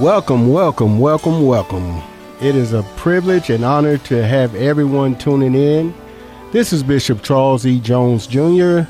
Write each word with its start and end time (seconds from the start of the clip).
Welcome, 0.00 0.50
welcome, 0.50 0.98
welcome, 0.98 1.44
welcome. 1.44 2.02
It 2.40 2.56
is 2.56 2.72
a 2.72 2.82
privilege 2.96 3.50
and 3.50 3.62
honor 3.62 3.98
to 3.98 4.26
have 4.26 4.54
everyone 4.54 5.14
tuning 5.18 5.54
in. 5.54 5.92
This 6.52 6.72
is 6.72 6.82
Bishop 6.82 7.22
Charles 7.22 7.66
E. 7.66 7.78
Jones 7.80 8.26
Jr., 8.26 8.84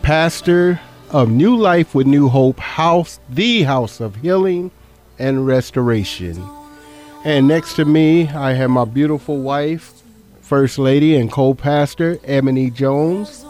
pastor 0.00 0.80
of 1.10 1.28
New 1.28 1.56
Life 1.56 1.94
with 1.94 2.06
New 2.06 2.30
Hope 2.30 2.58
House, 2.58 3.20
the 3.28 3.64
House 3.64 4.00
of 4.00 4.16
Healing 4.16 4.70
and 5.18 5.46
Restoration. 5.46 6.42
And 7.22 7.46
next 7.46 7.74
to 7.74 7.84
me, 7.84 8.26
I 8.28 8.54
have 8.54 8.70
my 8.70 8.86
beautiful 8.86 9.42
wife, 9.42 9.92
First 10.40 10.78
Lady 10.78 11.16
and 11.16 11.30
co 11.30 11.52
pastor, 11.52 12.18
Ebony 12.24 12.70
Jones. 12.70 13.44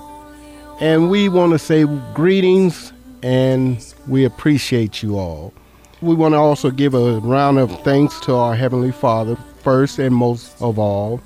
And 0.81 1.09
we 1.09 1.29
want 1.29 1.53
to 1.53 1.59
say 1.61 1.85
greetings 2.15 2.93
and 3.23 3.95
we 4.09 4.25
appreciate 4.25 5.05
you 5.05 5.21
all. 5.21 5.55
We 6.03 6.15
want 6.15 6.33
to 6.33 6.39
also 6.39 6.71
give 6.71 6.95
a 6.95 7.19
round 7.21 7.59
of 7.59 7.71
thanks 7.83 8.19
to 8.21 8.35
our 8.35 8.55
Heavenly 8.55 8.91
Father, 8.91 9.37
first 9.63 9.99
and 9.99 10.15
most 10.15 10.61
of 10.63 10.79
all. 10.79 11.21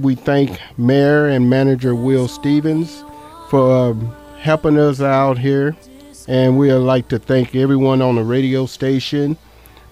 We 0.00 0.16
thank 0.16 0.58
Mayor 0.76 1.28
and 1.28 1.48
Manager 1.48 1.94
Will 1.94 2.26
Stevens 2.26 3.04
for 3.50 3.90
um, 3.90 4.12
helping 4.38 4.78
us 4.78 5.00
out 5.00 5.38
here. 5.38 5.76
And 6.26 6.58
we'd 6.58 6.72
like 6.72 7.06
to 7.08 7.20
thank 7.20 7.54
everyone 7.54 8.02
on 8.02 8.16
the 8.16 8.24
radio 8.24 8.66
station. 8.66 9.36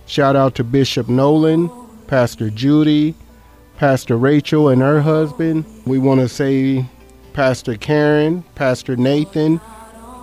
Shout 0.06 0.34
out 0.34 0.56
to 0.56 0.64
Bishop 0.64 1.08
Nolan, 1.08 1.70
Pastor 2.08 2.50
Judy, 2.50 3.14
Pastor 3.76 4.16
Rachel 4.16 4.68
and 4.68 4.82
her 4.82 5.00
husband. 5.00 5.64
We 5.86 5.98
want 5.98 6.20
to 6.20 6.28
say 6.28 6.84
Pastor 7.34 7.76
Karen, 7.76 8.42
Pastor 8.56 8.96
Nathan, 8.96 9.60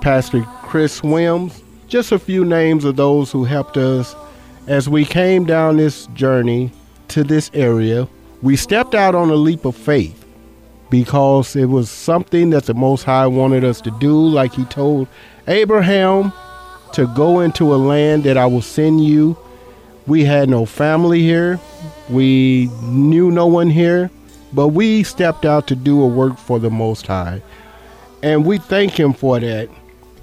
Pastor 0.02 0.44
Chris 0.64 1.02
Wims, 1.02 1.64
just 1.92 2.14
a 2.14 2.20
few 2.20 2.46
names 2.46 2.86
of 2.86 2.96
those 2.96 3.34
who 3.34 3.44
helped 3.44 3.76
us 3.76 4.16
as 4.66 4.88
we 4.88 5.04
came 5.04 5.44
down 5.44 5.76
this 5.76 6.08
journey 6.08 6.72
to 7.10 7.22
this 7.22 7.52
area. 7.54 8.08
We 8.42 8.56
stepped 8.56 8.96
out 8.96 9.14
on 9.14 9.30
a 9.30 9.36
leap 9.36 9.66
of 9.66 9.76
faith 9.76 10.26
because 10.90 11.54
it 11.54 11.66
was 11.66 11.90
something 11.90 12.52
that 12.52 12.64
the 12.64 12.74
Most 12.74 13.04
High 13.04 13.28
wanted 13.28 13.66
us 13.66 13.82
to 13.82 13.92
do, 14.00 14.18
like 14.18 14.54
He 14.54 14.64
told 14.66 15.10
Abraham 15.50 16.32
to 16.94 17.08
go 17.08 17.42
into 17.42 17.76
a 17.76 17.76
land 17.76 18.24
that 18.24 18.38
I 18.38 18.46
will 18.46 18.62
send 18.62 19.04
you. 19.04 19.38
We 20.08 20.24
had 20.24 20.48
no 20.48 20.66
family 20.66 21.22
here, 21.22 21.60
we 22.10 22.70
knew 22.84 23.32
no 23.32 23.48
one 23.48 23.70
here, 23.70 24.10
but 24.54 24.70
we 24.70 25.04
stepped 25.04 25.44
out 25.44 25.68
to 25.68 25.76
do 25.76 26.02
a 26.02 26.08
work 26.08 26.38
for 26.38 26.58
the 26.58 26.70
Most 26.70 27.06
High. 27.08 27.42
And 28.24 28.46
we 28.46 28.60
thank 28.60 28.98
Him 28.98 29.12
for 29.12 29.42
that. 29.42 29.68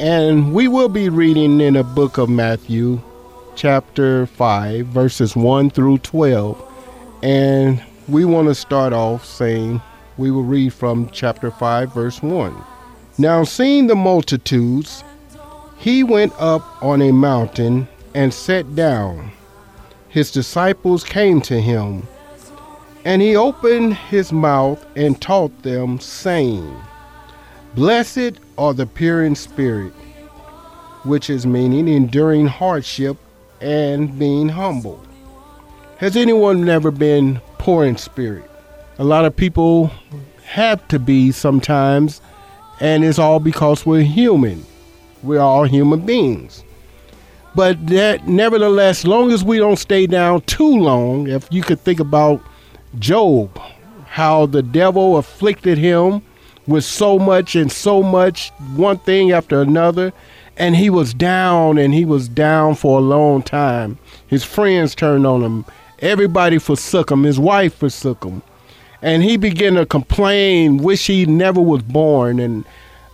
And 0.01 0.55
we 0.55 0.69
will 0.69 0.89
be 0.89 1.09
reading 1.09 1.61
in 1.61 1.75
the 1.75 1.83
book 1.83 2.19
of 2.19 2.29
Matthew, 2.29 3.01
chapter 3.57 4.27
5, 4.27 4.87
verses 4.87 5.35
1 5.35 5.71
through 5.71 5.99
12. 5.99 6.63
And 7.25 7.83
we 8.07 8.25
want 8.25 8.47
to 8.47 8.55
start 8.55 8.93
off 8.93 9.27
saying, 9.27 9.83
we 10.17 10.31
will 10.31 10.45
read 10.45 10.73
from 10.73 11.11
chapter 11.11 11.51
5, 11.51 11.93
verse 11.93 12.23
1. 12.23 12.55
Now, 13.19 13.43
seeing 13.43 13.89
the 13.89 13.97
multitudes, 13.97 15.03
he 15.79 16.05
went 16.05 16.33
up 16.39 16.63
on 16.81 17.03
a 17.03 17.13
mountain 17.13 17.89
and 18.15 18.33
sat 18.33 18.77
down. 18.77 19.33
His 20.09 20.31
disciples 20.31 21.03
came 21.03 21.41
to 21.43 21.61
him, 21.61 22.07
and 23.05 23.21
he 23.21 23.35
opened 23.35 23.95
his 23.95 24.33
mouth 24.33 24.87
and 24.95 25.21
taught 25.21 25.65
them, 25.65 25.99
saying, 25.99 26.81
Blessed 27.75 28.39
are 28.59 28.75
the 28.75 28.87
pure 28.87 29.25
in 29.25 29.37
spirit, 29.37 29.93
which 31.05 31.31
is 31.31 31.47
meaning 31.47 31.87
enduring 31.87 32.49
hardship 32.49 33.17
and 33.61 34.19
being 34.19 34.49
humble. 34.49 35.01
Has 35.99 36.17
anyone 36.17 36.65
never 36.65 36.91
been 36.91 37.41
poor 37.59 37.85
in 37.85 37.97
spirit? 37.97 38.51
A 38.99 39.05
lot 39.05 39.25
of 39.25 39.37
people 39.37 39.93
have 40.45 40.87
to 40.89 40.99
be 40.99 41.31
sometimes, 41.31 42.21
and 42.81 43.05
it's 43.05 43.19
all 43.19 43.39
because 43.39 43.87
we're 43.87 44.03
human. 44.03 44.67
We're 45.23 45.41
all 45.41 45.65
human 45.65 46.01
beings. 46.01 46.65
But 47.55 47.87
that, 47.89 48.27
nevertheless, 48.27 49.05
long 49.05 49.31
as 49.31 49.45
we 49.45 49.59
don't 49.59 49.79
stay 49.79 50.07
down 50.07 50.43
too 50.43 50.79
long, 50.79 51.29
if 51.29 51.47
you 51.51 51.63
could 51.63 51.81
think 51.81 52.01
about 52.01 52.43
Job, 52.99 53.57
how 54.07 54.47
the 54.47 54.63
devil 54.63 55.17
afflicted 55.17 55.79
him 55.79 56.23
with 56.69 56.85
so 56.85 57.19
much 57.19 57.57
and 57.57 57.73
so 57.73 58.03
much, 58.03 58.51
one 58.77 58.99
thing 58.99 59.33
after 59.33 59.61
another. 59.61 60.13
And 60.57 60.77
he 60.77 60.91
was 60.91 61.15
down 61.15 61.79
and 61.79 61.95
he 61.95 62.05
was 62.05 62.29
down 62.29 62.75
for 62.75 62.99
a 62.99 63.03
long 63.03 63.43
time. 63.43 63.99
His 64.27 64.45
friends 64.45 64.95
turned 64.95 65.27
on 65.27 65.43
him. 65.43 65.65
Everybody 66.01 66.59
forsook 66.59 67.11
him. 67.11 67.25
His 67.25 67.39
wife 67.39 67.75
forsook 67.75 68.23
him. 68.23 68.43
And 69.01 69.23
he 69.23 69.37
began 69.37 69.75
to 69.75 69.87
complain, 69.87 70.79
wish 70.79 71.07
he 71.07 71.25
never 71.25 71.61
was 71.61 71.83
born, 71.83 72.41
and 72.41 72.65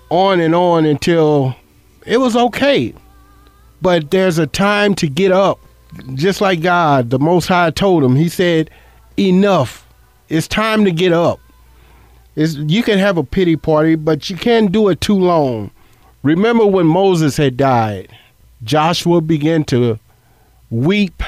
on 0.09 0.41
and 0.41 0.55
on 0.55 0.87
until 0.87 1.55
it 2.07 2.19
was 2.19 2.35
okay. 2.35 2.95
But 3.83 4.11
there's 4.11 4.39
a 4.39 4.47
time 4.47 4.95
to 4.97 5.09
get 5.09 5.31
up. 5.31 5.61
Just 6.15 6.41
like 6.41 6.63
God, 6.63 7.11
the 7.11 7.19
Most 7.19 7.47
High 7.47 7.71
told 7.71 8.03
him, 8.03 8.17
He 8.17 8.29
said, 8.29 8.71
Enough. 9.17 9.87
It's 10.29 10.49
time 10.49 10.85
to 10.87 10.91
get 10.91 11.13
up. 11.13 11.39
It's, 12.37 12.55
you 12.55 12.83
can 12.83 12.99
have 12.99 13.17
a 13.17 13.25
pity 13.25 13.57
party, 13.57 13.95
but 13.95 14.29
you 14.29 14.37
can't 14.37 14.73
do 14.73 14.89
it 14.89 15.01
too 15.01 15.19
long. 15.19 15.71
Remember 16.23 16.67
when 16.67 16.87
Moses 16.87 17.37
had 17.37 17.57
died, 17.57 18.09
Joshua 18.63 19.21
began 19.21 19.65
to 19.65 19.99
weep 20.71 21.23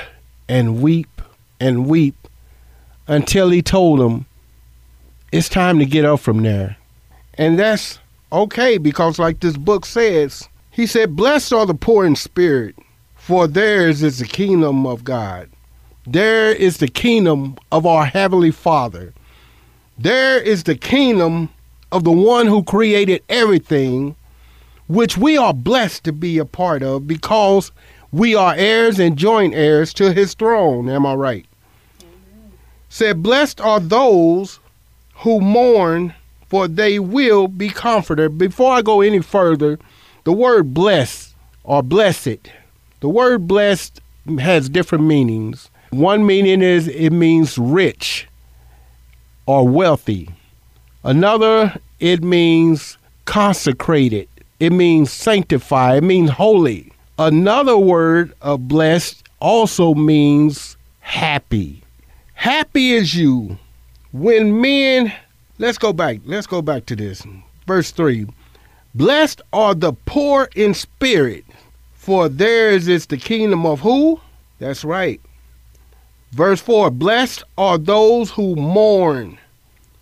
and 0.48 0.82
weep 0.82 1.22
and 1.60 1.86
weep 1.86 2.16
until 3.06 3.50
he 3.50 3.62
told 3.62 4.00
him, 4.00 4.26
It's 5.30 5.48
time 5.48 5.78
to 5.78 5.86
get 5.86 6.04
up 6.04 6.20
from 6.20 6.42
there. 6.42 6.76
And 7.34 7.58
that's 7.58 7.98
okay 8.32 8.78
because, 8.78 9.18
like 9.18 9.40
this 9.40 9.56
book 9.56 9.84
says, 9.86 10.48
he 10.70 10.86
said, 10.86 11.16
Blessed 11.16 11.52
are 11.52 11.66
the 11.66 11.74
poor 11.74 12.04
in 12.04 12.16
spirit, 12.16 12.76
for 13.14 13.46
theirs 13.46 14.02
is 14.02 14.18
the 14.18 14.26
kingdom 14.26 14.86
of 14.86 15.04
God. 15.04 15.48
There 16.06 16.52
is 16.52 16.78
the 16.78 16.88
kingdom 16.88 17.56
of 17.72 17.84
our 17.84 18.06
Heavenly 18.06 18.50
Father. 18.50 19.12
There 19.98 20.38
is 20.38 20.64
the 20.64 20.74
kingdom 20.74 21.48
of 21.90 22.04
the 22.04 22.12
one 22.12 22.46
who 22.46 22.62
created 22.62 23.22
everything, 23.30 24.14
which 24.88 25.16
we 25.16 25.38
are 25.38 25.54
blessed 25.54 26.04
to 26.04 26.12
be 26.12 26.36
a 26.36 26.44
part 26.44 26.82
of 26.82 27.06
because 27.06 27.72
we 28.12 28.34
are 28.34 28.54
heirs 28.54 28.98
and 28.98 29.16
joint 29.16 29.54
heirs 29.54 29.94
to 29.94 30.12
his 30.12 30.34
throne. 30.34 30.90
Am 30.90 31.06
I 31.06 31.14
right? 31.14 31.46
Amen. 32.02 32.52
Said, 32.90 33.22
Blessed 33.22 33.58
are 33.60 33.80
those 33.80 34.60
who 35.16 35.40
mourn, 35.40 36.14
for 36.46 36.68
they 36.68 36.98
will 36.98 37.48
be 37.48 37.70
comforted. 37.70 38.36
Before 38.36 38.72
I 38.72 38.82
go 38.82 39.00
any 39.00 39.22
further, 39.22 39.78
the 40.24 40.32
word 40.32 40.74
blessed 40.74 41.34
or 41.64 41.82
blessed, 41.82 42.50
the 43.00 43.08
word 43.08 43.48
blessed 43.48 44.02
has 44.40 44.68
different 44.68 45.04
meanings. 45.04 45.70
One 45.88 46.26
meaning 46.26 46.60
is 46.60 46.86
it 46.88 47.10
means 47.10 47.56
rich 47.56 48.28
or 49.46 49.66
wealthy. 49.66 50.28
Another, 51.04 51.78
it 52.00 52.22
means 52.22 52.98
consecrated. 53.24 54.28
It 54.60 54.72
means 54.72 55.10
sanctified. 55.10 55.98
It 55.98 56.06
means 56.06 56.30
holy. 56.30 56.92
Another 57.18 57.78
word 57.78 58.34
of 58.42 58.68
blessed 58.68 59.22
also 59.40 59.94
means 59.94 60.76
happy. 61.00 61.82
Happy 62.34 62.92
is 62.92 63.14
you 63.14 63.58
when 64.12 64.60
men, 64.60 65.12
let's 65.58 65.78
go 65.78 65.92
back, 65.92 66.18
let's 66.24 66.46
go 66.46 66.62
back 66.62 66.86
to 66.86 66.96
this. 66.96 67.22
Verse 67.66 67.90
3 67.90 68.26
Blessed 68.94 69.42
are 69.52 69.74
the 69.74 69.92
poor 69.92 70.48
in 70.54 70.72
spirit, 70.74 71.44
for 71.94 72.28
theirs 72.28 72.88
is 72.88 73.06
the 73.06 73.16
kingdom 73.16 73.66
of 73.66 73.80
who? 73.80 74.20
That's 74.58 74.84
right, 74.84 75.20
Verse 76.36 76.60
4 76.60 76.90
Blessed 76.90 77.44
are 77.56 77.78
those 77.78 78.30
who 78.30 78.56
mourn, 78.56 79.38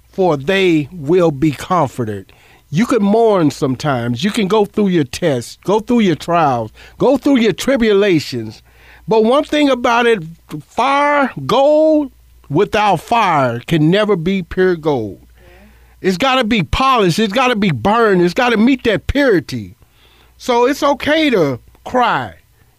for 0.08 0.36
they 0.36 0.88
will 0.90 1.30
be 1.30 1.52
comforted. 1.52 2.32
You 2.70 2.86
can 2.86 3.04
mourn 3.04 3.52
sometimes. 3.52 4.24
You 4.24 4.32
can 4.32 4.48
go 4.48 4.64
through 4.64 4.88
your 4.88 5.04
tests, 5.04 5.58
go 5.62 5.78
through 5.78 6.00
your 6.00 6.16
trials, 6.16 6.72
go 6.98 7.16
through 7.16 7.38
your 7.38 7.52
tribulations. 7.52 8.64
But 9.06 9.22
one 9.22 9.44
thing 9.44 9.70
about 9.70 10.06
it 10.06 10.24
fire, 10.60 11.30
gold 11.46 12.10
without 12.50 12.96
fire 12.96 13.60
can 13.60 13.88
never 13.88 14.16
be 14.16 14.42
pure 14.42 14.74
gold. 14.74 15.24
It's 16.00 16.16
got 16.18 16.34
to 16.34 16.44
be 16.44 16.64
polished, 16.64 17.20
it's 17.20 17.32
got 17.32 17.48
to 17.48 17.56
be 17.56 17.70
burned, 17.70 18.22
it's 18.22 18.34
got 18.34 18.50
to 18.50 18.56
meet 18.56 18.82
that 18.84 19.06
purity. 19.06 19.76
So 20.36 20.66
it's 20.66 20.82
okay 20.82 21.30
to 21.30 21.60
cry. 21.84 22.38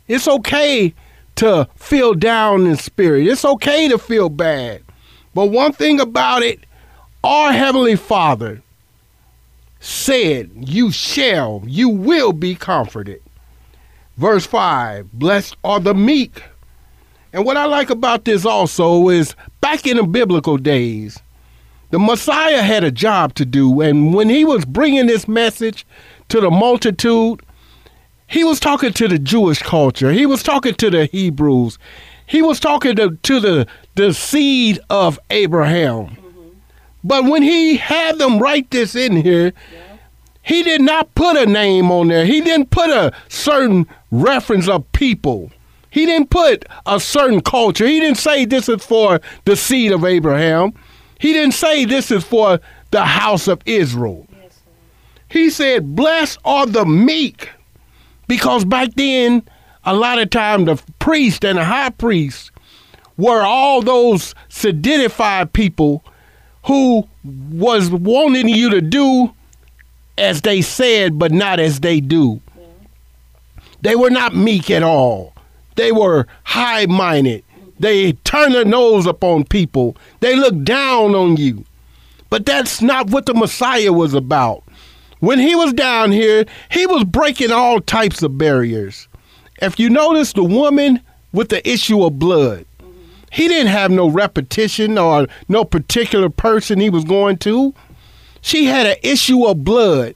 It's 0.10 0.28
okay 0.28 0.94
to 1.36 1.68
feel 1.76 2.14
down 2.14 2.66
in 2.66 2.76
spirit. 2.78 3.28
It's 3.28 3.46
okay 3.46 3.88
to 3.88 3.98
feel 3.98 4.30
bad. 4.30 4.84
But 5.34 5.48
one 5.48 5.74
thing 5.74 6.00
about 6.00 6.44
it, 6.44 6.60
our 7.24 7.52
Heavenly 7.52 7.96
Father 7.96 8.62
said, 9.80 10.50
You 10.56 10.92
shall, 10.92 11.64
you 11.66 11.90
will 11.90 12.34
be 12.34 12.56
comforted. 12.56 13.22
Verse 14.18 14.46
5 14.46 15.12
Blessed 15.12 15.56
are 15.64 15.80
the 15.80 15.94
meek. 15.94 16.42
And 17.34 17.46
what 17.46 17.58
I 17.58 17.66
like 17.66 17.90
about 17.90 18.24
this 18.24 18.46
also 18.46 19.10
is 19.10 19.36
back 19.60 19.86
in 19.86 19.98
the 19.98 20.04
biblical 20.04 20.58
days, 20.58 21.20
the 21.90 22.00
Messiah 22.00 22.62
had 22.62 22.84
a 22.84 22.92
job 22.92 23.36
to 23.36 23.46
do. 23.46 23.82
And 23.82 24.14
when 24.14 24.30
he 24.30 24.46
was 24.46 24.64
bringing 24.64 25.08
this 25.08 25.28
message 25.28 25.86
to 26.30 26.40
the 26.40 26.50
multitude, 26.50 27.42
he 28.28 28.44
was 28.44 28.60
talking 28.60 28.94
to 28.94 29.08
the 29.08 29.20
Jewish 29.20 29.62
culture, 29.62 30.12
he 30.12 30.26
was 30.26 30.44
talking 30.44 30.74
to 30.76 30.90
the 30.90 31.06
Hebrews, 31.06 31.78
he 32.26 32.42
was 32.42 32.60
talking 32.60 32.96
to, 32.96 33.18
to 33.22 33.40
the, 33.40 33.68
the 33.96 34.14
seed 34.14 34.80
of 34.90 35.20
Abraham. 35.30 36.08
Mm-hmm. 36.08 36.50
But 37.04 37.26
when 37.26 37.44
he 37.44 37.78
had 37.78 38.18
them 38.18 38.40
write 38.40 38.72
this 38.72 38.96
in 38.96 39.16
here, 39.18 39.54
yeah. 39.72 39.98
he 40.42 40.64
did 40.64 40.82
not 40.82 41.14
put 41.14 41.38
a 41.38 41.46
name 41.46 41.92
on 41.92 42.08
there. 42.08 42.26
He 42.26 42.42
didn't 42.42 42.72
put 42.72 42.90
a 42.90 43.14
certain 43.30 43.88
reference 44.10 44.68
of 44.68 44.92
people. 44.92 45.52
He 45.92 46.06
didn't 46.06 46.30
put 46.30 46.66
a 46.86 47.00
certain 47.00 47.42
culture. 47.42 47.88
He 47.88 48.00
didn't 48.00 48.18
say 48.18 48.44
this 48.44 48.68
is 48.68 48.84
for 48.84 49.22
the 49.46 49.56
seed 49.56 49.92
of 49.92 50.04
Abraham. 50.04 50.74
He 51.20 51.32
didn't 51.32 51.54
say 51.54 51.86
this 51.86 52.12
is 52.12 52.24
for 52.24 52.60
the 52.92 53.06
house 53.06 53.48
of 53.48 53.62
Israel. 53.66 54.28
Yes, 54.32 54.60
he 55.30 55.50
said, 55.50 55.96
Blessed 55.96 56.40
are 56.44 56.66
the 56.66 56.86
meek. 56.86 57.50
Because 58.28 58.66
back 58.66 58.90
then, 58.96 59.44
a 59.84 59.96
lot 59.96 60.20
of 60.20 60.30
time 60.30 60.66
the 60.66 60.82
priest 61.00 61.46
and 61.46 61.58
the 61.58 61.64
high 61.64 61.92
priest 61.92 62.52
were 63.18 63.42
all 63.42 63.82
those 63.82 64.34
seditified 64.50 65.54
people 65.54 66.04
who 66.64 67.08
was 67.52 67.90
wanting 67.90 68.50
you 68.50 68.70
to 68.72 68.82
do 68.82 69.34
as 70.18 70.42
they 70.42 70.62
said, 70.62 71.20
but 71.20 71.32
not 71.32 71.60
as 71.60 71.82
they 71.82 72.00
do. 72.00 72.42
They 73.82 73.96
were 73.96 74.10
not 74.10 74.36
meek 74.36 74.72
at 74.72 74.84
all. 74.84 75.34
They 75.76 75.92
were 75.92 76.28
high 76.44 76.86
minded. 76.86 77.44
They 77.80 78.14
turn 78.14 78.54
their 78.54 78.66
nose 78.66 79.06
upon 79.06 79.44
people. 79.46 79.98
They 80.22 80.36
look 80.36 80.64
down 80.64 81.14
on 81.14 81.38
you. 81.38 81.66
But 82.30 82.46
that's 82.46 82.82
not 82.82 83.12
what 83.12 83.26
the 83.26 83.34
Messiah 83.34 83.94
was 83.94 84.14
about. 84.14 84.64
When 85.20 85.40
he 85.40 85.56
was 85.56 85.74
down 85.74 86.12
here, 86.12 86.46
he 86.72 86.86
was 86.86 87.04
breaking 87.04 87.52
all 87.52 87.80
types 87.80 88.22
of 88.22 88.38
barriers. 88.38 89.08
If 89.62 89.80
you 89.80 89.90
notice 89.90 90.34
the 90.34 90.44
woman 90.44 91.02
with 91.32 91.50
the 91.50 91.68
issue 91.68 92.04
of 92.04 92.20
blood, 92.20 92.66
he 93.32 93.48
didn't 93.48 93.72
have 93.72 93.92
no 93.92 94.08
repetition 94.08 94.98
or 94.98 95.28
no 95.48 95.66
particular 95.66 96.30
person 96.30 96.80
he 96.80 96.90
was 96.90 97.04
going 97.04 97.38
to. 97.40 97.74
She 98.42 98.66
had 98.66 98.86
an 98.86 98.98
issue 99.04 99.46
of 99.46 99.64
blood. 99.64 100.16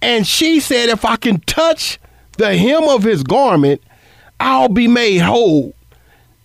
And 0.00 0.26
she 0.26 0.60
said, 0.60 0.88
if 0.88 1.04
I 1.04 1.16
can 1.16 1.40
touch 1.40 1.98
the 2.36 2.56
hem 2.56 2.84
of 2.84 3.02
his 3.04 3.22
garment, 3.22 3.82
I'll 4.40 4.68
be 4.68 4.88
made 4.88 5.18
whole. 5.18 5.74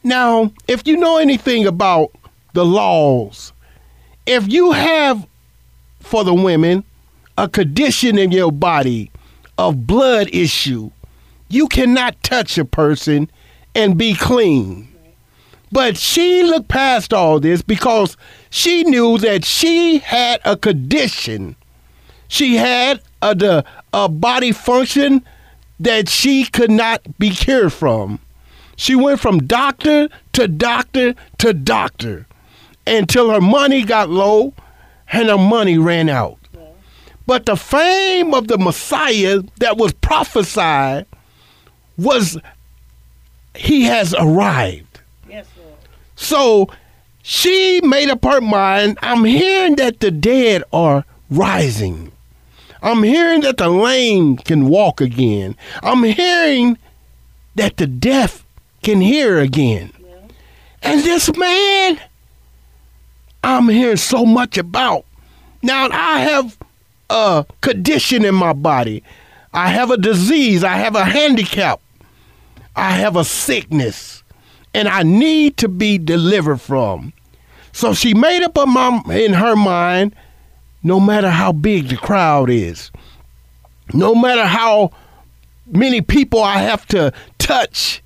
Now, 0.04 0.52
if 0.68 0.88
you 0.88 0.98
know 0.98 1.18
anything 1.18 1.66
about 1.66 2.12
the 2.54 2.66
laws, 2.66 3.52
if 4.26 4.48
you 4.52 4.72
have 4.72 5.28
for 6.00 6.24
the 6.24 6.34
women 6.34 6.84
a 7.40 7.48
condition 7.48 8.18
in 8.18 8.34
your 8.34 8.52
body 8.52 9.10
of 9.58 9.88
blood 9.88 10.30
issue, 10.34 10.92
you 11.48 11.70
cannot 11.70 12.22
touch 12.22 12.58
a 12.58 12.66
person 12.66 13.32
and 13.74 13.98
be 13.98 14.14
clean. 14.14 14.90
But 15.72 15.96
she 15.96 16.44
looked 16.44 16.68
past 16.68 17.14
all 17.14 17.40
this 17.40 17.62
because 17.62 18.18
she 18.50 18.84
knew 18.84 19.18
that 19.20 19.46
she 19.46 20.00
had 20.00 20.42
a 20.44 20.58
condition. 20.58 21.56
She 22.28 22.58
had 22.58 23.00
a, 23.22 23.64
a 23.94 24.10
body 24.10 24.52
function 24.52 25.24
that 25.80 26.10
she 26.10 26.44
could 26.44 26.72
not 26.72 27.02
be 27.20 27.30
cured 27.30 27.72
from. 27.72 28.20
She 28.76 28.96
went 28.96 29.22
from 29.22 29.48
doctor 29.48 30.10
to 30.34 30.48
doctor 30.50 31.16
to 31.38 31.54
doctor 31.54 32.28
until 32.86 33.30
her 33.30 33.42
money 33.42 33.86
got 33.86 34.10
low 34.10 34.54
and 35.10 35.30
her 35.30 35.38
money 35.38 35.78
ran 35.78 36.10
out. 36.10 36.39
But 37.30 37.46
the 37.46 37.56
fame 37.56 38.34
of 38.34 38.48
the 38.48 38.58
Messiah 38.58 39.44
that 39.60 39.78
was 39.78 39.94
prophesied 39.94 41.06
was 41.96 42.40
he 43.54 43.84
has 43.84 44.16
arrived. 44.18 45.02
Yes, 45.30 45.46
Lord. 45.56 45.78
So 46.16 46.70
she 47.22 47.82
made 47.84 48.10
up 48.10 48.24
her 48.24 48.42
mind. 48.42 48.98
I'm 49.04 49.26
hearing 49.26 49.76
that 49.76 50.00
the 50.00 50.10
dead 50.10 50.64
are 50.74 51.06
rising. 51.30 52.12
I'm 52.82 53.04
hearing 53.04 53.42
that 53.42 53.58
the 53.58 53.70
lame 53.70 54.38
can 54.38 54.68
walk 54.68 55.00
again. 55.00 55.56
I'm 55.84 56.02
hearing 56.02 56.80
that 57.54 57.78
the 57.78 57.86
deaf 57.86 58.44
can 58.82 59.02
hear 59.02 59.38
again. 59.38 59.94
Yeah. 60.02 60.16
And 60.82 61.04
this 61.04 61.30
man, 61.38 62.00
I'm 63.44 63.70
hearing 63.70 63.98
so 63.98 64.26
much 64.26 64.58
about. 64.58 65.06
Now, 65.62 65.90
I 65.92 66.22
have 66.22 66.58
a 67.10 67.46
condition 67.62 68.26
in 68.26 68.36
my 68.36 68.54
body, 68.54 69.04
I 69.54 69.70
have 69.70 69.92
a 69.92 69.98
disease, 69.98 70.64
I 70.64 70.76
have 70.76 70.96
a 70.96 71.06
handicap, 71.06 71.82
I 72.76 72.92
have 72.92 73.16
a 73.16 73.24
sickness, 73.24 74.24
and 74.74 74.88
I 74.88 75.04
need 75.04 75.58
to 75.58 75.68
be 75.68 75.98
delivered 75.98 76.62
from. 76.62 77.14
So 77.72 77.94
she 77.94 78.14
made 78.14 78.44
up 78.44 78.58
her 78.58 78.66
mom 78.66 79.10
in 79.12 79.34
her 79.34 79.56
mind 79.56 80.16
no 80.84 81.00
matter 81.00 81.30
how 81.30 81.52
big 81.52 81.90
the 81.90 81.98
crowd 81.98 82.50
is, 82.50 82.92
no 83.94 84.16
matter 84.16 84.46
how 84.46 84.92
many 85.68 86.02
people 86.02 86.42
I 86.42 86.60
have 86.60 86.86
to 86.88 87.12
touch, 87.38 88.02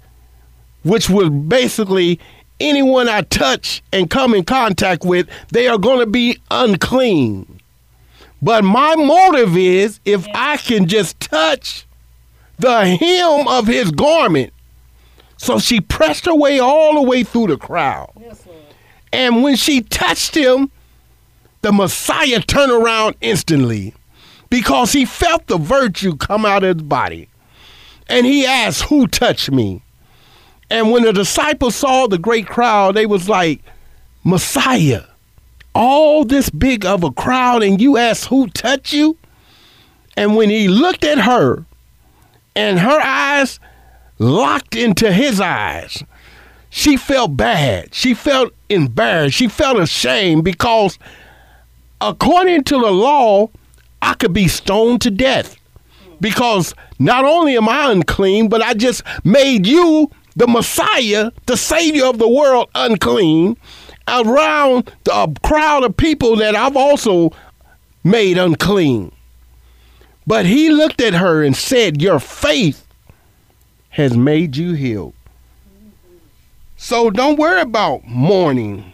which 0.83 1.09
was 1.09 1.29
basically 1.29 2.19
anyone 2.59 3.09
I 3.09 3.21
touch 3.21 3.83
and 3.91 4.09
come 4.09 4.33
in 4.33 4.43
contact 4.43 5.05
with, 5.05 5.27
they 5.51 5.67
are 5.67 5.77
going 5.77 5.99
to 5.99 6.05
be 6.05 6.39
unclean. 6.49 7.59
But 8.43 8.65
my 8.65 8.95
motive 8.95 9.55
is 9.55 10.01
if 10.03 10.27
I 10.35 10.57
can 10.57 10.89
just 10.89 11.17
touch 11.21 11.85
the 12.59 12.85
hem 12.85 13.47
of 13.47 13.67
his 13.67 13.89
garment. 13.89 14.51
So 15.37 15.59
she 15.59 15.79
pressed 15.79 16.25
her 16.25 16.35
way 16.35 16.59
all 16.59 16.95
the 16.95 17.07
way 17.07 17.23
through 17.23 17.47
the 17.47 17.57
crowd. 17.57 18.11
Yes, 18.19 18.45
and 19.13 19.43
when 19.43 19.55
she 19.55 19.79
touched 19.79 20.35
him, 20.35 20.71
the 21.61 21.71
Messiah 21.71 22.41
turned 22.41 22.71
around 22.71 23.15
instantly 23.21 23.93
because 24.49 24.91
he 24.91 25.05
felt 25.05 25.47
the 25.47 25.57
virtue 25.57 26.17
come 26.17 26.45
out 26.45 26.65
of 26.65 26.77
his 26.77 26.83
body. 26.83 27.29
And 28.07 28.25
he 28.25 28.45
asked, 28.45 28.83
Who 28.83 29.07
touched 29.07 29.51
me? 29.51 29.83
And 30.69 30.91
when 30.91 31.03
the 31.03 31.13
disciples 31.13 31.75
saw 31.75 32.07
the 32.07 32.17
great 32.17 32.47
crowd, 32.47 32.95
they 32.95 33.05
was 33.05 33.29
like, 33.29 33.61
Messiah, 34.25 35.03
all 35.75 36.23
this 36.25 36.49
big 36.49 36.85
of 36.85 37.03
a 37.03 37.11
crowd, 37.11 37.63
and 37.63 37.81
you 37.81 37.97
ask 37.97 38.27
who 38.27 38.47
touched 38.47 38.93
you? 38.93 39.17
And 40.15 40.35
when 40.35 40.49
he 40.49 40.67
looked 40.67 41.03
at 41.03 41.19
her, 41.19 41.65
and 42.55 42.79
her 42.79 42.99
eyes 43.01 43.59
locked 44.19 44.75
into 44.75 45.11
his 45.11 45.39
eyes, 45.41 46.03
she 46.69 46.97
felt 46.97 47.37
bad. 47.37 47.93
She 47.93 48.13
felt 48.13 48.53
embarrassed. 48.69 49.35
She 49.35 49.47
felt 49.47 49.79
ashamed 49.79 50.43
because 50.43 50.97
according 52.01 52.63
to 52.65 52.79
the 52.79 52.91
law, 52.91 53.49
I 54.01 54.15
could 54.15 54.33
be 54.33 54.47
stoned 54.47 55.01
to 55.01 55.11
death 55.11 55.57
because 56.19 56.73
not 56.99 57.25
only 57.25 57.57
am 57.57 57.69
I 57.69 57.91
unclean, 57.91 58.49
but 58.49 58.61
I 58.61 58.73
just 58.73 59.03
made 59.23 59.65
you, 59.67 60.09
the 60.35 60.47
Messiah, 60.47 61.31
the 61.45 61.57
Savior 61.57 62.05
of 62.05 62.17
the 62.17 62.27
world, 62.27 62.69
unclean 62.75 63.57
around 64.07 64.91
a 65.11 65.33
crowd 65.43 65.83
of 65.83 65.97
people 65.97 66.35
that 66.37 66.55
I've 66.55 66.75
also 66.75 67.31
made 68.03 68.37
unclean. 68.37 69.11
But 70.25 70.45
he 70.45 70.69
looked 70.69 71.01
at 71.01 71.13
her 71.13 71.43
and 71.43 71.55
said, 71.55 72.01
Your 72.01 72.19
faith 72.19 72.87
has 73.89 74.15
made 74.15 74.55
you 74.55 74.73
healed. 74.73 75.13
So 76.77 77.09
don't 77.09 77.39
worry 77.39 77.61
about 77.61 78.05
mourning. 78.05 78.91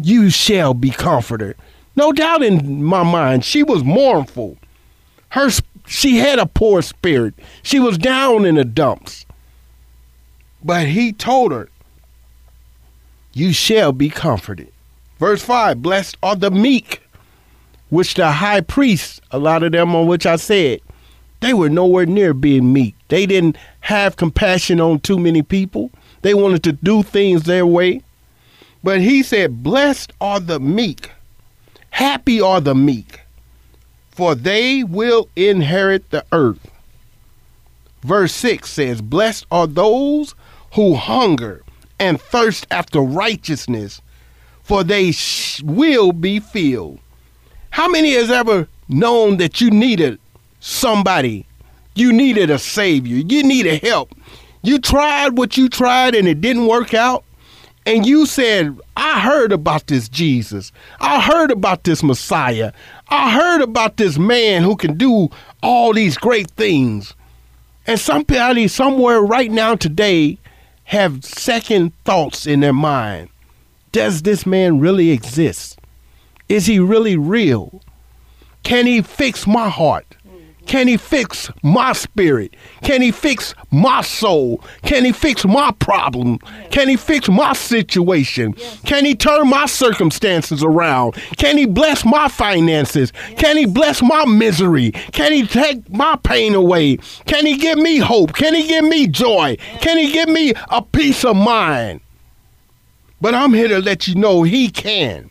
You 0.00 0.30
shall 0.30 0.74
be 0.74 0.90
comforted. 0.90 1.56
No 1.96 2.12
doubt 2.12 2.42
in 2.42 2.82
my 2.82 3.02
mind, 3.02 3.44
she 3.44 3.62
was 3.62 3.84
mournful. 3.84 4.56
Her 5.30 5.50
she 5.86 6.18
had 6.18 6.38
a 6.38 6.46
poor 6.46 6.82
spirit. 6.82 7.34
She 7.62 7.80
was 7.80 7.98
down 7.98 8.44
in 8.44 8.54
the 8.54 8.64
dumps. 8.64 9.26
But 10.64 10.86
he 10.86 11.12
told 11.12 11.52
her, 11.52 11.68
You 13.34 13.52
shall 13.52 13.92
be 13.92 14.08
comforted. 14.08 14.72
Verse 15.18 15.42
5 15.42 15.82
Blessed 15.82 16.16
are 16.22 16.36
the 16.36 16.50
meek, 16.50 17.02
which 17.90 18.14
the 18.14 18.30
high 18.30 18.60
priests, 18.60 19.20
a 19.30 19.38
lot 19.38 19.62
of 19.62 19.72
them 19.72 19.94
on 19.94 20.06
which 20.06 20.26
I 20.26 20.36
said, 20.36 20.80
they 21.40 21.54
were 21.54 21.68
nowhere 21.68 22.06
near 22.06 22.34
being 22.34 22.72
meek. 22.72 22.94
They 23.08 23.26
didn't 23.26 23.56
have 23.80 24.16
compassion 24.16 24.80
on 24.80 25.00
too 25.00 25.18
many 25.18 25.42
people. 25.42 25.90
They 26.22 26.34
wanted 26.34 26.62
to 26.64 26.72
do 26.72 27.02
things 27.02 27.42
their 27.42 27.66
way. 27.66 28.02
But 28.84 29.00
he 29.00 29.22
said, 29.22 29.62
Blessed 29.62 30.12
are 30.20 30.38
the 30.38 30.60
meek 30.60 31.10
Happy 31.92 32.40
are 32.40 32.60
the 32.60 32.74
meek, 32.74 33.20
for 34.10 34.34
they 34.34 34.82
will 34.82 35.28
inherit 35.36 36.10
the 36.10 36.24
earth. 36.32 36.70
Verse 38.02 38.32
6 38.32 38.70
says, 38.70 39.02
Blessed 39.02 39.44
are 39.50 39.66
those 39.66 40.34
who 40.72 40.94
hunger 40.94 41.62
and 42.02 42.20
thirst 42.20 42.66
after 42.72 43.00
righteousness, 43.00 44.02
for 44.64 44.82
they 44.82 45.12
sh- 45.12 45.62
will 45.62 46.10
be 46.10 46.40
filled. 46.40 46.98
How 47.70 47.88
many 47.88 48.14
has 48.14 48.28
ever 48.28 48.66
known 48.88 49.36
that 49.36 49.60
you 49.60 49.70
needed 49.70 50.18
somebody? 50.58 51.46
You 51.94 52.12
needed 52.12 52.50
a 52.50 52.58
savior. 52.58 53.18
You 53.18 53.44
needed 53.44 53.84
help. 53.84 54.12
You 54.62 54.80
tried 54.80 55.38
what 55.38 55.56
you 55.56 55.68
tried 55.68 56.16
and 56.16 56.26
it 56.26 56.40
didn't 56.40 56.66
work 56.66 56.92
out. 56.92 57.24
And 57.86 58.04
you 58.04 58.26
said, 58.26 58.76
I 58.96 59.20
heard 59.20 59.52
about 59.52 59.86
this 59.86 60.08
Jesus. 60.08 60.72
I 60.98 61.20
heard 61.20 61.52
about 61.52 61.84
this 61.84 62.02
Messiah. 62.02 62.72
I 63.10 63.30
heard 63.30 63.62
about 63.62 63.96
this 63.96 64.18
man 64.18 64.62
who 64.62 64.74
can 64.74 64.98
do 64.98 65.28
all 65.62 65.92
these 65.92 66.16
great 66.16 66.50
things. 66.50 67.14
And 67.86 67.98
somebody 67.98 68.66
somewhere 68.66 69.20
right 69.20 69.50
now 69.50 69.76
today 69.76 70.38
have 70.84 71.24
second 71.24 71.92
thoughts 72.04 72.46
in 72.46 72.60
their 72.60 72.72
mind. 72.72 73.28
Does 73.92 74.22
this 74.22 74.46
man 74.46 74.80
really 74.80 75.10
exist? 75.10 75.78
Is 76.48 76.66
he 76.66 76.78
really 76.78 77.16
real? 77.16 77.82
Can 78.62 78.86
he 78.86 79.02
fix 79.02 79.46
my 79.46 79.68
heart? 79.68 80.16
Can 80.66 80.88
he 80.88 80.96
fix 80.96 81.50
my 81.62 81.92
spirit? 81.92 82.54
Can 82.82 83.02
he 83.02 83.10
fix 83.10 83.54
my 83.70 84.00
soul? 84.00 84.62
Can 84.82 85.04
he 85.04 85.12
fix 85.12 85.44
my 85.44 85.72
problem? 85.72 86.38
Can 86.70 86.88
he 86.88 86.96
fix 86.96 87.28
my 87.28 87.52
situation? 87.52 88.54
Can 88.84 89.04
he 89.04 89.14
turn 89.14 89.48
my 89.48 89.66
circumstances 89.66 90.62
around? 90.62 91.14
Can 91.36 91.58
he 91.58 91.66
bless 91.66 92.04
my 92.04 92.28
finances? 92.28 93.12
Can 93.36 93.56
he 93.56 93.66
bless 93.66 94.02
my 94.02 94.24
misery? 94.24 94.92
Can 95.12 95.32
he 95.32 95.46
take 95.46 95.90
my 95.90 96.16
pain 96.22 96.54
away? 96.54 96.98
Can 97.26 97.44
he 97.44 97.56
give 97.56 97.78
me 97.78 97.98
hope? 97.98 98.32
Can 98.34 98.54
he 98.54 98.66
give 98.66 98.84
me 98.84 99.08
joy? 99.08 99.56
Can 99.80 99.98
he 99.98 100.12
give 100.12 100.28
me 100.28 100.52
a 100.70 100.82
peace 100.82 101.24
of 101.24 101.36
mind? 101.36 102.00
But 103.20 103.34
I'm 103.34 103.52
here 103.52 103.68
to 103.68 103.78
let 103.80 104.08
you 104.08 104.14
know 104.14 104.42
he 104.42 104.68
can. 104.68 105.30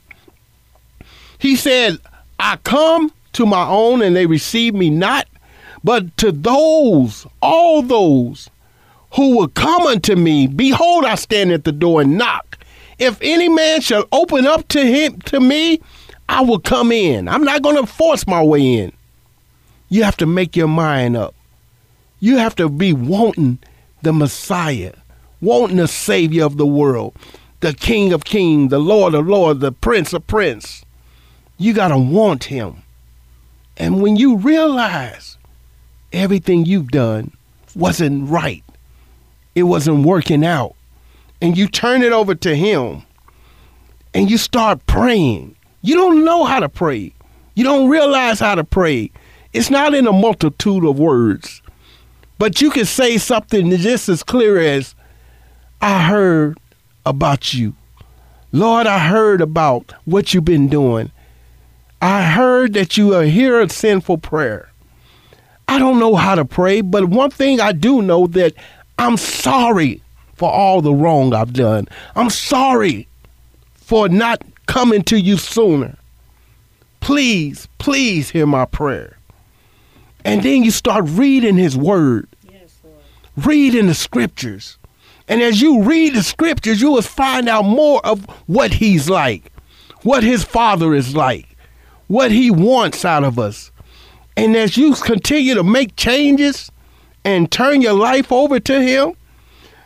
He 1.40 1.56
said, 1.56 1.98
I 2.40 2.58
come 2.58 3.12
to 3.34 3.46
my 3.46 3.68
own 3.68 4.02
and 4.02 4.16
they 4.16 4.26
receive 4.26 4.74
me 4.74 4.90
not, 4.90 5.28
but 5.84 6.16
to 6.18 6.32
those, 6.32 7.26
all 7.42 7.82
those 7.82 8.50
who 9.14 9.38
will 9.38 9.48
come 9.48 9.84
unto 9.88 10.16
me, 10.16 10.48
behold, 10.48 11.06
I 11.06 11.16
stand 11.16 11.52
at 11.52 11.64
the 11.64 11.72
door 11.72 12.02
and 12.02 12.18
knock. 12.18 12.58
If 13.00 13.18
any 13.22 13.50
man 13.50 13.82
shall 13.82 14.06
open 14.12 14.46
up 14.46 14.68
to 14.70 14.86
him 14.86 15.20
to 15.22 15.40
me, 15.40 15.82
I 16.30 16.42
will 16.42 16.60
come 16.60 16.92
in. 16.92 17.28
I'm 17.28 17.44
not 17.44 17.62
going 17.62 17.76
to 17.76 17.86
force 17.86 18.26
my 18.28 18.42
way 18.42 18.76
in. 18.76 18.94
You 19.90 20.04
have 20.04 20.18
to 20.18 20.26
make 20.26 20.56
your 20.56 20.70
mind 20.70 21.18
up. 21.18 21.36
You 22.20 22.38
have 22.38 22.56
to 22.56 22.70
be 22.70 22.94
wanting 22.94 23.60
the 24.04 24.14
Messiah, 24.14 24.94
wanting 25.42 25.78
the 25.78 25.88
Savior 25.88 26.46
of 26.46 26.58
the 26.58 26.66
world, 26.66 27.16
the 27.60 27.74
King 27.74 28.14
of 28.14 28.24
Kings, 28.24 28.70
the 28.70 28.80
Lord 28.80 29.14
of 29.14 29.28
Lords, 29.28 29.60
the 29.60 29.72
Prince 29.72 30.14
of 30.14 30.26
Prince. 30.28 30.86
You 31.58 31.74
got 31.74 31.90
to 31.90 31.98
want 31.98 32.46
him. 32.46 32.81
And 33.78 34.02
when 34.02 34.16
you 34.16 34.38
realize 34.38 35.38
everything 36.14 36.66
you've 36.66 36.92
done 36.92 37.32
wasn't 37.76 38.30
right, 38.30 38.64
it 39.56 39.64
wasn't 39.64 40.06
working 40.06 40.46
out, 40.46 40.76
and 41.42 41.58
you 41.58 41.68
turn 41.68 42.04
it 42.04 42.12
over 42.12 42.36
to 42.36 42.56
Him 42.56 43.04
and 44.14 44.30
you 44.30 44.38
start 44.38 44.86
praying, 44.86 45.56
you 45.82 45.96
don't 45.96 46.24
know 46.26 46.44
how 46.44 46.60
to 46.60 46.70
pray. 46.70 47.14
You 47.56 47.64
don't 47.64 47.90
realize 47.90 48.40
how 48.40 48.56
to 48.56 48.64
pray. 48.64 49.12
It's 49.54 49.70
not 49.70 49.94
in 49.94 50.08
a 50.08 50.14
multitude 50.14 50.86
of 50.86 51.00
words, 51.00 51.62
but 52.38 52.62
you 52.62 52.72
can 52.72 52.86
say 52.86 53.18
something 53.18 53.76
just 53.78 54.10
as 54.10 54.24
clear 54.24 54.58
as, 54.58 54.96
I 55.82 56.04
heard 56.04 56.60
about 57.06 57.54
you. 57.54 57.76
Lord, 58.52 58.86
I 58.86 59.00
heard 59.00 59.42
about 59.42 59.94
what 60.06 60.34
you've 60.34 60.46
been 60.46 60.68
doing. 60.68 61.12
I 62.02 62.24
heard 62.24 62.74
that 62.74 62.98
you 62.98 63.14
are 63.14 63.24
hear 63.24 63.62
a 63.62 63.70
sinful 63.70 64.18
prayer. 64.18 64.72
I 65.68 65.78
don't 65.78 66.00
know 66.00 66.16
how 66.16 66.34
to 66.34 66.44
pray, 66.44 66.82
but 66.82 67.06
one 67.06 67.30
thing 67.30 67.62
I 67.62 67.74
do 67.74 68.02
know 68.02 68.26
that 68.28 68.56
I'm 68.98 69.18
sorry 69.18 70.02
for 70.34 70.50
all 70.50 70.82
the 70.82 70.94
wrong 70.94 71.34
I've 71.36 71.54
done. 71.54 71.88
I'm 72.16 72.32
sorry 72.32 73.08
for 73.76 74.10
not 74.10 74.42
coming 74.66 75.04
to 75.04 75.18
you 75.18 75.38
sooner. 75.38 75.96
Please, 77.02 77.68
please 77.78 78.32
hear 78.32 78.48
my 78.48 78.66
prayer. 78.66 79.18
And 80.26 80.42
then 80.42 80.64
you 80.64 80.72
start 80.72 81.06
reading 81.08 81.58
his 81.58 81.78
word. 81.78 82.28
Yes, 82.52 82.80
Lord. 82.84 83.46
Reading 83.46 83.88
the 83.88 83.94
scriptures. 83.94 84.78
And 85.28 85.42
as 85.42 85.62
you 85.62 85.84
read 85.84 86.16
the 86.16 86.24
scriptures, 86.24 86.82
you 86.82 86.92
will 86.92 87.02
find 87.04 87.48
out 87.48 87.66
more 87.66 88.04
of 88.06 88.26
what 88.48 88.74
he's 88.74 89.10
like, 89.10 89.52
what 90.02 90.24
his 90.24 90.44
father 90.44 90.96
is 90.96 91.16
like 91.16 91.51
what 92.12 92.30
he 92.30 92.52
wants 92.52 93.06
out 93.06 93.24
of 93.24 93.40
us. 93.40 93.72
And 94.36 94.54
as 94.58 94.76
you 94.76 94.94
continue 94.96 95.54
to 95.54 95.64
make 95.64 95.96
changes 95.96 96.70
and 97.24 97.50
turn 97.50 97.82
your 97.82 97.94
life 97.94 98.34
over 98.34 98.60
to 98.60 98.82
him, 98.82 99.14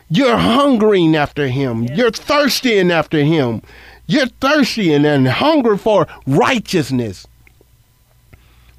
you're 0.08 0.36
hungering 0.36 1.14
after 1.14 1.46
him. 1.46 1.84
You're 1.84 2.10
thirsting 2.10 2.90
after 2.90 3.22
him. 3.22 3.62
You're 4.08 4.26
thirsty 4.26 4.92
and 4.92 5.28
hungry 5.28 5.78
for 5.78 6.08
righteousness. 6.26 7.28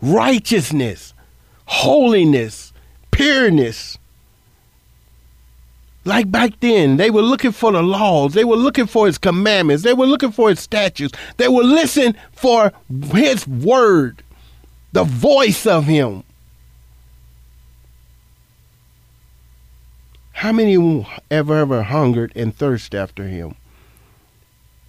Righteousness, 0.02 1.14
holiness, 1.68 2.74
pureness. 3.12 3.98
Like 6.08 6.32
back 6.32 6.58
then, 6.62 6.96
they 6.96 7.12
were 7.12 7.22
looking 7.22 7.52
for 7.52 7.74
the 7.74 7.84
laws. 7.84 8.34
They 8.34 8.46
were 8.46 8.56
looking 8.56 8.88
for 8.88 9.08
his 9.08 9.18
commandments. 9.18 9.84
They 9.84 9.94
were 9.94 10.06
looking 10.06 10.32
for 10.32 10.48
his 10.48 10.62
statutes. 10.62 11.14
They 11.36 11.50
were 11.50 11.66
listening 11.66 12.16
for 12.32 12.72
his 13.12 13.46
word, 13.46 14.24
the 14.94 15.04
voice 15.04 15.66
of 15.66 15.84
him. 15.84 16.24
How 20.32 20.54
many 20.54 21.06
ever 21.30 21.58
ever 21.58 21.84
hungered 21.84 22.32
and 22.38 22.56
thirsted 22.56 22.98
after 22.98 23.28
him 23.28 23.56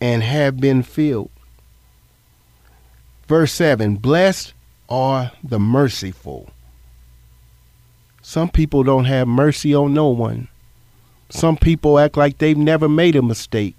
and 0.01 0.23
have 0.23 0.59
been 0.59 0.85
filled? 0.85 1.31
Verse 3.27 3.53
7 3.55 3.97
Blessed 3.97 4.53
are 4.89 5.33
the 5.43 5.59
merciful. 5.59 6.51
Some 8.23 8.51
people 8.51 8.85
don't 8.85 9.07
have 9.07 9.27
mercy 9.27 9.75
on 9.75 9.93
no 9.93 10.11
one. 10.11 10.47
Some 11.31 11.57
people 11.57 11.99
act 11.99 12.17
like 12.17 12.39
they've 12.39 12.57
never 12.57 12.89
made 12.89 13.17
a 13.17 13.23
mistake. 13.23 13.77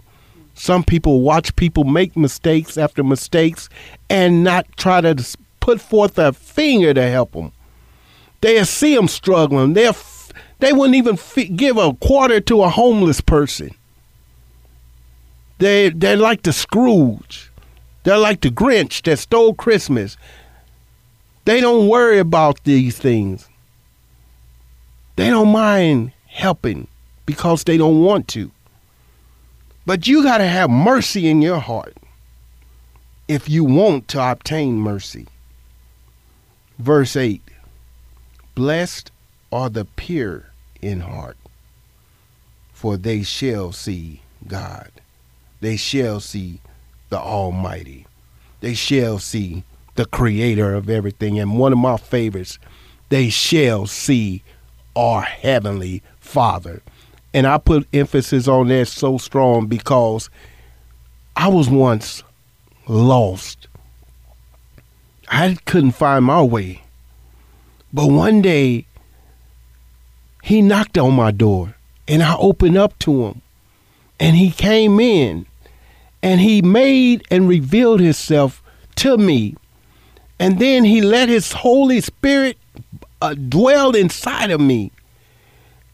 Some 0.53 0.83
people 0.83 1.21
watch 1.21 1.55
people 1.55 1.83
make 1.83 2.17
mistakes 2.17 2.77
after 2.77 3.03
mistakes 3.03 3.69
and 4.09 4.43
not 4.43 4.65
try 4.77 5.01
to 5.01 5.25
put 5.59 5.79
forth 5.79 6.17
a 6.19 6.33
finger 6.33 6.93
to 6.93 7.09
help 7.09 7.31
them. 7.31 7.51
They'll 8.41 8.65
see 8.65 8.95
them 8.95 9.07
struggling. 9.07 9.73
They'll, 9.73 9.95
they 10.59 10.73
wouldn't 10.73 10.95
even 10.95 11.13
f- 11.13 11.55
give 11.55 11.77
a 11.77 11.93
quarter 11.93 12.39
to 12.41 12.63
a 12.63 12.69
homeless 12.69 13.21
person. 13.21 13.71
They, 15.59 15.89
they're 15.89 16.17
like 16.17 16.43
the 16.43 16.53
Scrooge. 16.53 17.51
They're 18.03 18.17
like 18.17 18.41
the 18.41 18.49
Grinch 18.49 19.01
that 19.03 19.17
stole 19.17 19.53
Christmas. 19.53 20.17
They 21.45 21.61
don't 21.61 21.87
worry 21.87 22.19
about 22.19 22.63
these 22.63 22.97
things. 22.97 23.47
They 25.15 25.29
don't 25.29 25.51
mind 25.51 26.13
helping 26.27 26.87
because 27.29 27.63
they 27.63 27.77
don't 27.77 28.01
want 28.01 28.27
to. 28.27 28.49
But 29.85 30.07
you 30.07 30.23
got 30.23 30.39
to 30.39 30.47
have 30.47 30.67
mercy 30.67 31.27
in 31.27 31.43
your 31.43 31.59
heart 31.59 31.95
if 33.27 33.47
you 33.47 33.63
want 33.63 34.07
to 34.07 34.31
obtain 34.31 34.79
mercy. 34.79 35.27
Verse 36.79 37.15
8 37.15 37.39
Blessed 38.55 39.11
are 39.51 39.69
the 39.69 39.85
pure 39.85 40.45
in 40.81 41.01
heart, 41.01 41.37
for 42.73 42.97
they 42.97 43.21
shall 43.21 43.71
see 43.71 44.23
God. 44.47 44.89
They 45.61 45.77
shall 45.77 46.19
see 46.19 46.61
the 47.09 47.19
Almighty. 47.19 48.07
They 48.61 48.73
shall 48.73 49.19
see 49.19 49.63
the 49.93 50.07
Creator 50.07 50.73
of 50.73 50.89
everything. 50.89 51.37
And 51.37 51.59
one 51.59 51.73
of 51.73 51.77
my 51.77 51.97
favorites, 51.97 52.57
they 53.09 53.29
shall 53.29 53.85
see 53.85 54.41
our 54.95 55.21
Heavenly 55.21 56.01
Father. 56.19 56.81
And 57.33 57.45
I 57.45 57.57
put 57.57 57.87
emphasis 57.93 58.47
on 58.47 58.67
that 58.69 58.87
so 58.87 59.17
strong 59.17 59.67
because 59.67 60.29
I 61.35 61.47
was 61.47 61.69
once 61.69 62.23
lost. 62.87 63.67
I 65.29 65.57
couldn't 65.65 65.91
find 65.91 66.25
my 66.25 66.41
way. 66.41 66.81
But 67.93 68.07
one 68.07 68.41
day, 68.41 68.85
he 70.43 70.61
knocked 70.61 70.97
on 70.97 71.13
my 71.13 71.31
door 71.31 71.75
and 72.07 72.23
I 72.23 72.35
opened 72.35 72.77
up 72.77 72.97
to 72.99 73.25
him. 73.25 73.41
And 74.19 74.35
he 74.35 74.51
came 74.51 74.99
in 74.99 75.45
and 76.21 76.41
he 76.41 76.61
made 76.61 77.23
and 77.31 77.47
revealed 77.47 77.99
himself 77.99 78.61
to 78.97 79.17
me. 79.17 79.55
And 80.39 80.59
then 80.59 80.83
he 80.83 81.01
let 81.01 81.29
his 81.29 81.51
Holy 81.51 82.01
Spirit 82.01 82.57
uh, 83.21 83.35
dwell 83.35 83.95
inside 83.95 84.51
of 84.51 84.59
me. 84.59 84.91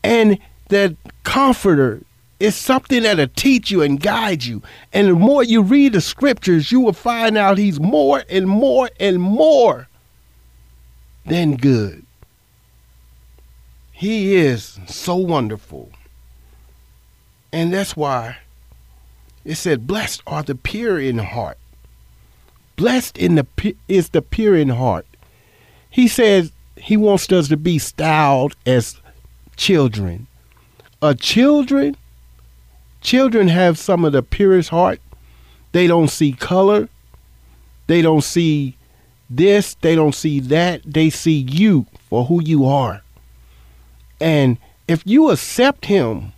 And 0.03 0.39
that 0.69 0.95
comforter 1.23 2.01
is 2.39 2.55
something 2.55 3.03
that'll 3.03 3.27
teach 3.27 3.71
you 3.71 3.81
and 3.81 3.99
guide 3.99 4.43
you. 4.43 4.61
And 4.93 5.07
the 5.07 5.13
more 5.13 5.43
you 5.43 5.61
read 5.61 5.93
the 5.93 6.01
scriptures, 6.01 6.71
you 6.71 6.79
will 6.79 6.93
find 6.93 7.37
out 7.37 7.57
he's 7.57 7.79
more 7.79 8.23
and 8.29 8.47
more 8.47 8.89
and 8.99 9.21
more 9.21 9.87
than 11.25 11.55
good. 11.55 12.05
He 13.91 14.35
is 14.35 14.79
so 14.87 15.15
wonderful. 15.15 15.89
And 17.53 17.73
that's 17.73 17.95
why 17.95 18.37
it 19.45 19.55
said, 19.55 19.87
Blessed 19.87 20.21
are 20.27 20.43
the 20.43 20.55
pure 20.55 20.99
in 20.99 21.19
heart. 21.19 21.57
Blessed 22.75 23.17
in 23.17 23.35
the 23.35 23.75
is 23.87 24.09
the 24.09 24.21
pure 24.21 24.55
in 24.55 24.69
heart. 24.69 25.07
He 25.89 26.09
says 26.09 26.51
he 26.75 26.97
wants 26.97 27.31
us 27.31 27.47
to 27.47 27.55
be 27.55 27.79
styled 27.79 28.55
as 28.65 28.99
children. 29.55 30.27
A 31.01 31.13
children, 31.13 31.97
children 33.01 33.47
have 33.49 33.77
some 33.77 34.05
of 34.05 34.13
the 34.13 34.23
purest 34.23 34.69
heart. 34.69 34.99
They 35.71 35.87
don't 35.87 36.09
see 36.09 36.31
color. 36.31 36.89
They 37.87 38.01
don't 38.01 38.23
see 38.23 38.77
this. 39.29 39.75
They 39.75 39.95
don't 39.95 40.15
see 40.15 40.39
that. 40.39 40.81
They 40.85 41.09
see 41.09 41.45
you 41.49 41.85
for 42.09 42.25
who 42.25 42.41
you 42.41 42.65
are. 42.65 43.01
And 44.19 44.57
if 44.87 45.03
you 45.05 45.29
accept 45.31 45.85
him 45.85 46.33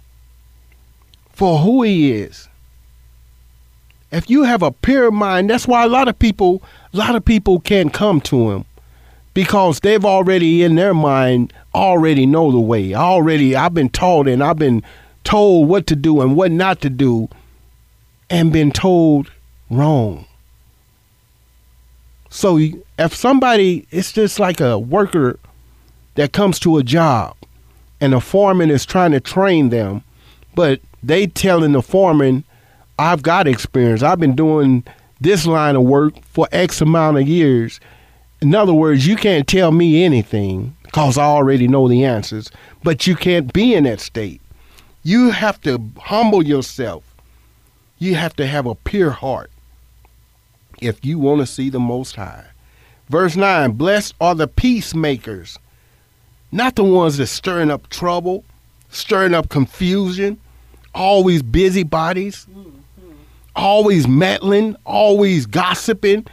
for 1.31 1.59
who 1.59 1.83
he 1.83 2.11
is, 2.11 2.49
if 4.11 4.29
you 4.29 4.43
have 4.43 4.63
a 4.63 4.71
pure 4.71 5.11
mind, 5.11 5.49
that's 5.49 5.67
why 5.67 5.83
a 5.83 5.87
lot 5.87 6.07
of 6.07 6.17
people, 6.17 6.63
a 6.93 6.97
lot 6.97 7.15
of 7.15 7.23
people 7.23 7.59
can't 7.59 7.93
come 7.93 8.21
to 8.21 8.51
him 8.51 8.65
because 9.37 9.81
they've 9.81 10.03
already 10.03 10.63
in 10.63 10.73
their 10.73 10.95
mind 10.95 11.53
already 11.75 12.25
know 12.25 12.51
the 12.51 12.59
way. 12.59 12.95
Already, 12.95 13.55
I've 13.55 13.75
been 13.75 13.89
taught 13.89 14.27
and 14.27 14.43
I've 14.43 14.57
been 14.57 14.81
told 15.23 15.69
what 15.69 15.85
to 15.85 15.95
do 15.95 16.21
and 16.21 16.35
what 16.35 16.49
not 16.49 16.81
to 16.81 16.89
do, 16.89 17.29
and 18.31 18.51
been 18.51 18.71
told 18.71 19.29
wrong. 19.69 20.25
So 22.31 22.57
if 22.97 23.13
somebody, 23.13 23.85
it's 23.91 24.11
just 24.11 24.39
like 24.39 24.59
a 24.59 24.79
worker 24.79 25.37
that 26.15 26.33
comes 26.33 26.57
to 26.61 26.79
a 26.79 26.83
job, 26.83 27.35
and 28.01 28.13
the 28.13 28.19
foreman 28.19 28.71
is 28.71 28.87
trying 28.87 29.11
to 29.11 29.19
train 29.19 29.69
them, 29.69 30.01
but 30.55 30.81
they 31.03 31.27
telling 31.27 31.73
the 31.73 31.83
foreman, 31.83 32.43
"I've 32.97 33.21
got 33.21 33.47
experience. 33.47 34.01
I've 34.01 34.19
been 34.19 34.35
doing 34.35 34.83
this 35.21 35.45
line 35.45 35.75
of 35.75 35.83
work 35.83 36.15
for 36.23 36.47
X 36.51 36.81
amount 36.81 37.17
of 37.17 37.27
years." 37.27 37.79
In 38.41 38.53
other 38.53 38.73
words, 38.73 39.07
you 39.07 39.15
can't 39.15 39.47
tell 39.47 39.71
me 39.71 40.03
anything 40.03 40.75
because 40.83 41.17
I 41.17 41.25
already 41.25 41.67
know 41.67 41.87
the 41.87 42.05
answers, 42.05 42.51
but 42.83 43.07
you 43.07 43.15
can't 43.15 43.51
be 43.51 43.73
in 43.73 43.85
that 43.85 43.99
state. 43.99 44.41
You 45.03 45.31
have 45.31 45.59
to 45.61 45.81
humble 45.97 46.43
yourself. 46.43 47.03
You 47.97 48.15
have 48.15 48.35
to 48.35 48.45
have 48.45 48.65
a 48.65 48.75
pure 48.75 49.09
heart 49.09 49.49
if 50.79 51.03
you 51.03 51.17
want 51.17 51.39
to 51.41 51.47
see 51.47 51.69
the 51.69 51.79
Most 51.79 52.15
High. 52.15 52.45
Verse 53.09 53.35
9 53.35 53.71
Blessed 53.71 54.13
are 54.21 54.35
the 54.35 54.47
peacemakers, 54.47 55.57
not 56.51 56.75
the 56.75 56.83
ones 56.83 57.17
that 57.17 57.27
stirring 57.27 57.71
up 57.71 57.89
trouble, 57.89 58.43
stirring 58.89 59.33
up 59.33 59.49
confusion, 59.49 60.39
always 60.93 61.41
busybodies, 61.41 62.45
mm-hmm. 62.49 63.11
always 63.55 64.07
meddling, 64.07 64.75
always 64.85 65.45
gossiping 65.45 66.27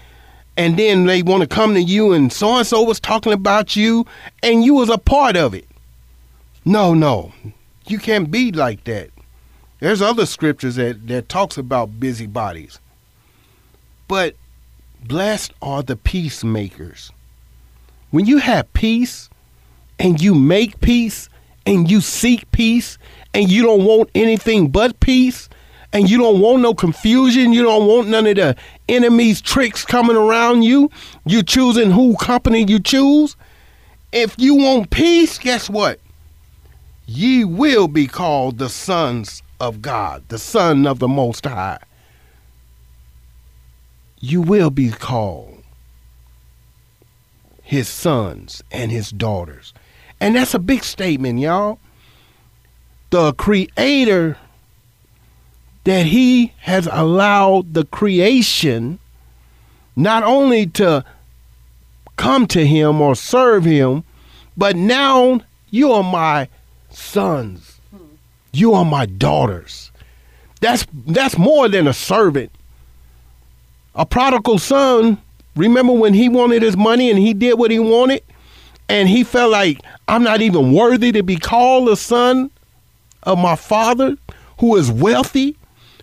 and 0.57 0.79
then 0.79 1.07
they 1.07 1.23
want 1.23 1.43
to 1.43 1.49
come 1.49 1.75
to 1.75 1.83
you 1.83 2.13
and 2.13 2.33
so 2.33 2.57
and 2.57 2.67
so 2.67 2.83
was 2.83 3.01
talking 3.01 3.33
about 3.33 3.75
you 3.77 4.07
and 4.43 4.65
you 4.65 4.75
was 4.75 4.89
a 4.89 4.99
part 4.99 5.37
of 5.37 5.55
it. 5.55 5.67
No, 6.65 6.95
no. 6.95 7.33
You 7.87 7.99
can't 7.99 8.31
be 8.31 8.53
like 8.53 8.85
that. 8.85 9.11
There's 9.81 10.01
other 10.01 10.27
scriptures 10.27 10.77
that, 10.77 11.07
that 11.09 11.29
talks 11.29 11.59
about 11.59 12.01
busybodies. 12.01 12.79
But 14.09 14.37
blessed 15.05 15.53
are 15.61 15.83
the 15.83 15.97
peacemakers. 15.97 17.11
When 18.11 18.27
you 18.27 18.39
have 18.39 18.73
peace 18.73 19.29
and 19.99 20.21
you 20.21 20.35
make 20.35 20.81
peace 20.81 21.29
and 21.67 21.91
you 21.91 22.01
seek 22.01 22.51
peace 22.53 22.97
and 23.35 23.51
you 23.51 23.63
don't 23.63 23.85
want 23.85 24.11
anything 24.15 24.69
but 24.69 25.01
peace, 25.01 25.49
and 25.95 26.11
you 26.11 26.19
don't 26.19 26.41
want 26.41 26.61
no 26.61 26.75
confusion. 26.75 27.53
You 27.53 27.63
don't 27.63 27.87
want 27.87 28.09
none 28.09 28.27
of 28.27 28.35
the 28.35 28.57
enemy's 28.89 29.41
tricks 29.41 29.85
coming 29.85 30.17
around 30.17 30.63
you. 30.63 30.91
You 31.25 31.43
choosing 31.43 31.91
who 31.91 32.17
company 32.17 32.65
you 32.65 32.81
choose. 32.81 33.37
If 34.13 34.35
you 34.39 34.55
want 34.55 34.91
peace, 34.91 35.39
guess 35.39 35.69
what? 35.69 36.01
Ye 37.07 37.45
will 37.45 37.89
be 37.89 38.07
called 38.07 38.59
the 38.59 38.69
sons 38.69 39.43
of 39.61 39.83
God, 39.83 40.25
the 40.29 40.39
Son 40.39 40.87
of 40.87 40.99
the 40.99 41.09
Most 41.09 41.45
High. 41.45 41.79
You 44.21 44.41
will 44.41 44.71
be 44.71 44.91
called 44.91 45.63
his 47.63 47.89
sons 47.89 48.63
and 48.71 48.91
his 48.91 49.11
daughters. 49.11 49.75
And 50.21 50.37
that's 50.37 50.55
a 50.55 50.59
big 50.59 50.85
statement, 50.85 51.41
y'all. 51.41 51.79
The 53.11 53.33
Creator 53.35 54.39
that 55.85 56.07
he 56.07 56.53
has 56.61 56.89
allowed 56.91 57.75
the 57.75 57.85
creation 57.85 58.99
not 59.97 60.23
only 60.23 60.67
to 60.67 61.05
come 62.17 62.47
to 62.49 62.67
him 62.67 63.01
or 63.01 63.15
serve 63.15 63.65
him, 63.65 64.03
but 64.57 64.77
now 64.77 65.41
you 65.71 65.93
are 65.93 66.03
my 66.03 66.49
sons. 66.91 67.79
You 68.53 68.75
are 68.75 68.85
my 68.85 69.07
daughters. 69.07 69.91
That's 70.61 70.87
that's 71.07 71.37
more 71.37 71.69
than 71.69 71.87
a 71.87 71.93
servant. 71.93 72.51
A 73.95 74.07
prodigal 74.07 74.59
son, 74.59 75.19
remember 75.57 75.93
when 75.93 76.15
he 76.15 76.29
wanted 76.29 76.63
his 76.63 76.77
money 76.77 77.11
and 77.11 77.19
he 77.19 77.35
did 77.35 77.59
what 77.59 77.71
he 77.71 77.79
wanted 77.79 78.23
and 78.89 79.09
he 79.09 79.25
felt 79.25 79.53
like 79.53 79.81
I'm 80.09 80.23
not 80.23 80.41
even 80.41 80.73
worthy 80.73 81.13
to 81.13 81.23
be 81.23 81.37
called 81.37 81.89
a 81.89 81.97
son 81.97 82.51
of 83.25 83.39
my 83.39 83.57
father 83.57 84.17
who 84.59 84.77
is 84.77 84.91
wealthy 84.91 85.57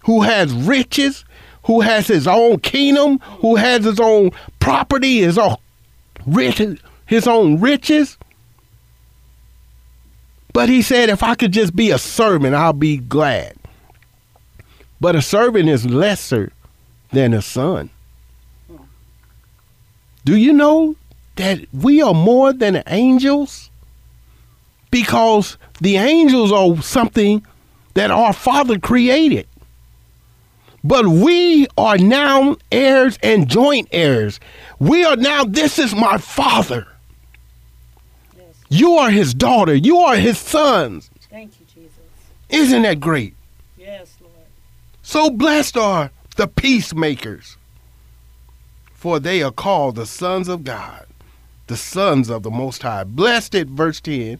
who 0.03 0.21
has 0.21 0.53
riches, 0.53 1.25
who 1.63 1.81
has 1.81 2.07
his 2.07 2.27
own 2.27 2.59
kingdom, 2.59 3.19
who 3.39 3.55
has 3.55 3.85
his 3.85 3.99
own 3.99 4.31
property, 4.59 5.19
his 5.19 5.37
own 5.37 5.57
riches, 6.25 6.79
his 7.05 7.27
own 7.27 7.59
riches. 7.59 8.17
But 10.53 10.69
he 10.69 10.81
said, 10.81 11.09
if 11.09 11.23
I 11.23 11.35
could 11.35 11.53
just 11.53 11.75
be 11.75 11.91
a 11.91 11.97
servant, 11.97 12.55
I'll 12.55 12.73
be 12.73 12.97
glad. 12.97 13.55
But 14.99 15.15
a 15.15 15.21
servant 15.21 15.69
is 15.69 15.85
lesser 15.85 16.51
than 17.11 17.33
a 17.33 17.41
son. 17.41 17.89
Do 20.25 20.35
you 20.35 20.53
know 20.53 20.95
that 21.37 21.59
we 21.73 22.01
are 22.01 22.13
more 22.13 22.53
than 22.53 22.83
angels? 22.87 23.69
Because 24.91 25.57
the 25.79 25.97
angels 25.97 26.51
are 26.51 26.81
something 26.81 27.45
that 27.93 28.11
our 28.11 28.33
Father 28.33 28.77
created. 28.77 29.47
But 30.83 31.07
we 31.07 31.67
are 31.77 31.97
now 31.97 32.57
heirs 32.71 33.17
and 33.21 33.47
joint 33.47 33.87
heirs. 33.91 34.39
We 34.79 35.03
are 35.03 35.15
now, 35.15 35.43
this 35.43 35.77
is 35.77 35.93
my 35.93 36.17
father. 36.17 36.87
Yes. 38.35 38.55
You 38.69 38.93
are 38.93 39.11
his 39.11 39.33
daughter. 39.33 39.75
You 39.75 39.97
are 39.97 40.15
his 40.15 40.39
sons. 40.39 41.09
Thank 41.29 41.59
you, 41.59 41.65
Jesus. 41.67 41.99
Isn't 42.49 42.81
that 42.81 42.99
great? 42.99 43.35
Yes, 43.77 44.15
Lord. 44.21 44.33
So 45.03 45.29
blessed 45.29 45.77
are 45.77 46.11
the 46.35 46.47
peacemakers, 46.47 47.57
for 48.93 49.19
they 49.19 49.43
are 49.43 49.51
called 49.51 49.95
the 49.95 50.07
sons 50.07 50.47
of 50.47 50.63
God, 50.63 51.05
the 51.67 51.77
sons 51.77 52.29
of 52.29 52.41
the 52.41 52.51
Most 52.51 52.81
High. 52.81 53.03
Blessed, 53.03 53.53
at 53.53 53.67
verse 53.67 54.01
10, 54.01 54.39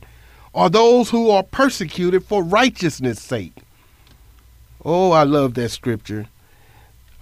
are 0.55 0.69
those 0.69 1.11
who 1.11 1.29
are 1.29 1.43
persecuted 1.43 2.25
for 2.25 2.43
righteousness' 2.43 3.21
sake 3.21 3.53
Oh, 4.83 5.11
I 5.11 5.23
love 5.23 5.53
that 5.55 5.69
scripture. 5.69 6.27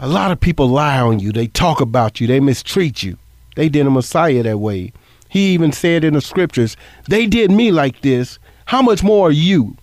A 0.02 0.08
lot 0.08 0.32
of 0.32 0.40
people 0.40 0.70
lie 0.70 1.00
on 1.00 1.20
you. 1.20 1.34
They 1.34 1.48
talk 1.48 1.82
about 1.82 2.22
you. 2.22 2.28
They 2.28 2.40
mistreat 2.40 3.04
you. 3.04 3.18
They 3.56 3.68
did 3.68 3.86
a 3.86 3.90
Messiah 3.90 4.44
that 4.44 4.60
way. 4.60 4.94
He 5.28 5.54
even 5.54 5.74
said 5.74 6.06
in 6.06 6.14
the 6.14 6.22
scriptures, 6.22 6.78
they 7.10 7.26
did 7.26 7.52
me 7.52 7.72
like 7.72 8.02
this. 8.02 8.40
How 8.66 8.82
much 8.82 9.04
more 9.04 9.28
are 9.28 9.32
you? 9.32 9.76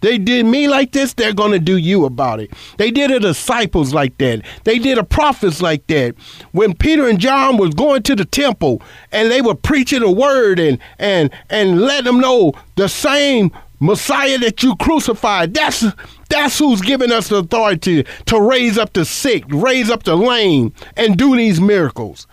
They 0.00 0.18
did 0.18 0.44
me 0.44 0.68
like 0.68 0.92
this, 0.92 1.14
they're 1.14 1.32
going 1.32 1.52
to 1.52 1.58
do 1.58 1.78
you 1.78 2.04
about 2.04 2.38
it. 2.38 2.52
They 2.76 2.90
did 2.90 3.10
the 3.10 3.18
disciples 3.18 3.94
like 3.94 4.18
that. 4.18 4.42
They 4.64 4.78
did 4.78 4.98
the 4.98 5.02
prophets 5.02 5.62
like 5.62 5.86
that. 5.86 6.14
When 6.52 6.74
Peter 6.74 7.08
and 7.08 7.18
John 7.18 7.56
was 7.56 7.74
going 7.74 8.02
to 8.02 8.14
the 8.14 8.26
temple 8.26 8.82
and 9.12 9.30
they 9.30 9.40
were 9.40 9.54
preaching 9.54 10.00
the 10.00 10.10
word 10.10 10.60
and 10.60 10.78
and 10.98 11.30
and 11.48 11.80
let 11.80 12.04
them 12.04 12.20
know 12.20 12.52
the 12.76 12.86
same 12.86 13.50
Messiah 13.80 14.38
that 14.38 14.62
you 14.62 14.76
crucified. 14.76 15.54
That's 15.54 15.84
that's 16.28 16.58
who's 16.58 16.80
giving 16.80 17.12
us 17.12 17.28
the 17.28 17.36
authority 17.36 18.04
to 18.26 18.40
raise 18.40 18.78
up 18.78 18.92
the 18.92 19.04
sick, 19.04 19.44
raise 19.48 19.90
up 19.90 20.04
the 20.04 20.16
lame, 20.16 20.72
and 20.96 21.16
do 21.16 21.36
these 21.36 21.60
miracles. 21.60 22.26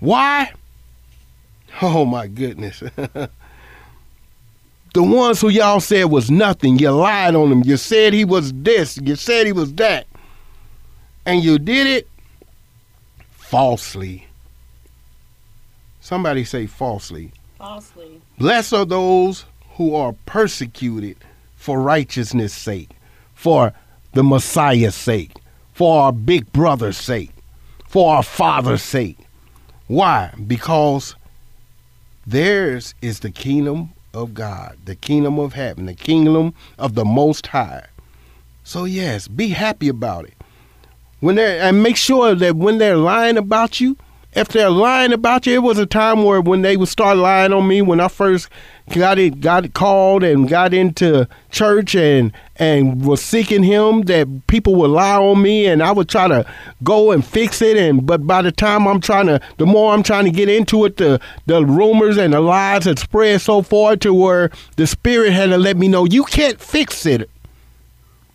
Why? 0.00 0.52
Oh 1.80 2.04
my 2.04 2.26
goodness. 2.26 2.80
the 2.98 3.28
ones 4.96 5.40
who 5.40 5.48
y'all 5.48 5.80
said 5.80 6.04
was 6.04 6.30
nothing, 6.30 6.78
you 6.78 6.90
lied 6.90 7.34
on 7.34 7.50
them. 7.50 7.62
You 7.64 7.76
said 7.76 8.12
he 8.12 8.24
was 8.24 8.52
this, 8.52 8.98
you 8.98 9.16
said 9.16 9.46
he 9.46 9.52
was 9.52 9.72
that. 9.74 10.06
And 11.24 11.42
you 11.42 11.58
did 11.58 11.86
it 11.86 12.08
falsely. 13.30 14.26
Somebody 16.00 16.44
say 16.44 16.66
falsely. 16.66 17.32
Falsely. 17.58 18.22
Blessed 18.38 18.72
are 18.72 18.86
those 18.86 19.44
who 19.72 19.94
are 19.94 20.14
persecuted 20.24 21.16
for 21.58 21.82
righteousness' 21.82 22.54
sake, 22.54 22.90
for 23.34 23.74
the 24.14 24.22
Messiah's 24.22 24.94
sake, 24.94 25.32
for 25.74 26.02
our 26.02 26.12
big 26.12 26.50
brother's 26.52 26.96
sake, 26.96 27.30
for 27.86 28.14
our 28.14 28.22
father's 28.22 28.82
sake. 28.82 29.18
Why? 29.88 30.32
Because 30.46 31.16
theirs 32.26 32.94
is 33.02 33.20
the 33.20 33.30
kingdom 33.30 33.90
of 34.14 34.34
God, 34.34 34.78
the 34.84 34.94
kingdom 34.94 35.38
of 35.38 35.52
heaven, 35.52 35.86
the 35.86 35.94
kingdom 35.94 36.54
of 36.78 36.94
the 36.94 37.04
Most 37.04 37.48
High. 37.48 37.86
So, 38.64 38.84
yes, 38.84 39.28
be 39.28 39.48
happy 39.48 39.88
about 39.88 40.24
it. 40.24 40.34
When 41.20 41.34
they 41.34 41.58
and 41.58 41.82
make 41.82 41.96
sure 41.96 42.34
that 42.34 42.56
when 42.56 42.78
they're 42.78 42.96
lying 42.96 43.36
about 43.36 43.80
you, 43.80 43.96
if 44.34 44.48
they're 44.48 44.70
lying 44.70 45.12
about 45.12 45.46
you, 45.46 45.54
it 45.54 45.62
was 45.62 45.78
a 45.78 45.86
time 45.86 46.22
where 46.22 46.40
when 46.40 46.62
they 46.62 46.76
would 46.76 46.88
start 46.88 47.16
lying 47.16 47.52
on 47.52 47.66
me 47.66 47.82
when 47.82 47.98
I 47.98 48.08
first 48.08 48.48
got 48.88 49.18
it 49.18 49.40
got 49.40 49.74
called 49.74 50.22
and 50.22 50.48
got 50.48 50.72
into 50.72 51.28
church 51.50 51.94
and 51.94 52.32
and 52.56 53.04
was 53.04 53.22
seeking 53.22 53.62
him 53.62 54.02
that 54.02 54.46
people 54.46 54.74
would 54.76 54.90
lie 54.90 55.16
on 55.16 55.42
me 55.42 55.66
and 55.66 55.82
I 55.82 55.92
would 55.92 56.08
try 56.08 56.26
to 56.28 56.46
go 56.82 57.10
and 57.10 57.24
fix 57.24 57.60
it 57.60 57.76
and 57.76 58.06
but 58.06 58.26
by 58.26 58.42
the 58.42 58.52
time 58.52 58.86
I'm 58.86 59.00
trying 59.00 59.26
to 59.26 59.40
the 59.58 59.66
more 59.66 59.92
I'm 59.92 60.02
trying 60.02 60.24
to 60.24 60.30
get 60.30 60.48
into 60.48 60.84
it 60.86 60.96
the 60.96 61.20
the 61.46 61.64
rumors 61.64 62.16
and 62.16 62.32
the 62.32 62.40
lies 62.40 62.84
had 62.84 62.98
spread 62.98 63.40
so 63.40 63.62
far 63.62 63.96
to 63.96 64.14
where 64.14 64.50
the 64.76 64.86
spirit 64.86 65.32
had 65.32 65.50
to 65.50 65.58
let 65.58 65.76
me 65.76 65.88
know 65.88 66.04
you 66.04 66.24
can't 66.24 66.60
fix 66.60 67.04
it. 67.04 67.28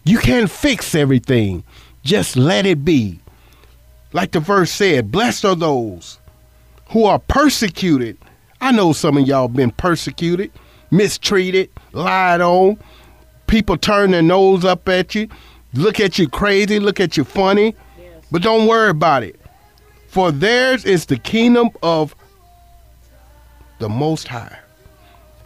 You 0.04 0.20
can't 0.20 0.52
fix 0.52 0.94
everything. 0.96 1.64
Just 2.04 2.36
let 2.36 2.66
it 2.66 2.84
be. 2.84 3.23
Like 4.14 4.32
the 4.32 4.40
verse 4.40 4.72
said, 4.72 5.12
blessed 5.12 5.44
are 5.44 5.56
those 5.56 6.20
who 6.90 7.06
are 7.06 7.18
persecuted. 7.18 8.18
I 8.62 8.72
know 8.72 8.94
some 8.94 9.18
of 9.18 9.28
y'all 9.28 9.48
been 9.48 9.72
persecuted, 9.72 10.52
mistreated, 10.92 11.72
lied 11.92 12.40
on. 12.40 12.78
People 13.48 13.76
turn 13.76 14.12
their 14.12 14.22
nose 14.22 14.64
up 14.64 14.88
at 14.88 15.16
you, 15.16 15.28
look 15.74 16.00
at 16.00 16.20
you 16.20 16.30
crazy, 16.30 16.80
look 16.80 17.00
at 17.00 17.18
you 17.18 17.24
funny. 17.24 17.76
Yes. 18.00 18.24
But 18.32 18.44
don't 18.44 18.68
worry 18.68 18.92
about 18.92 19.24
it. 19.24 19.40
For 20.08 20.32
theirs 20.32 20.86
is 20.86 21.08
the 21.08 21.18
kingdom 21.18 21.72
of 21.82 22.16
the 23.80 23.90
Most 23.90 24.28
High. 24.28 24.60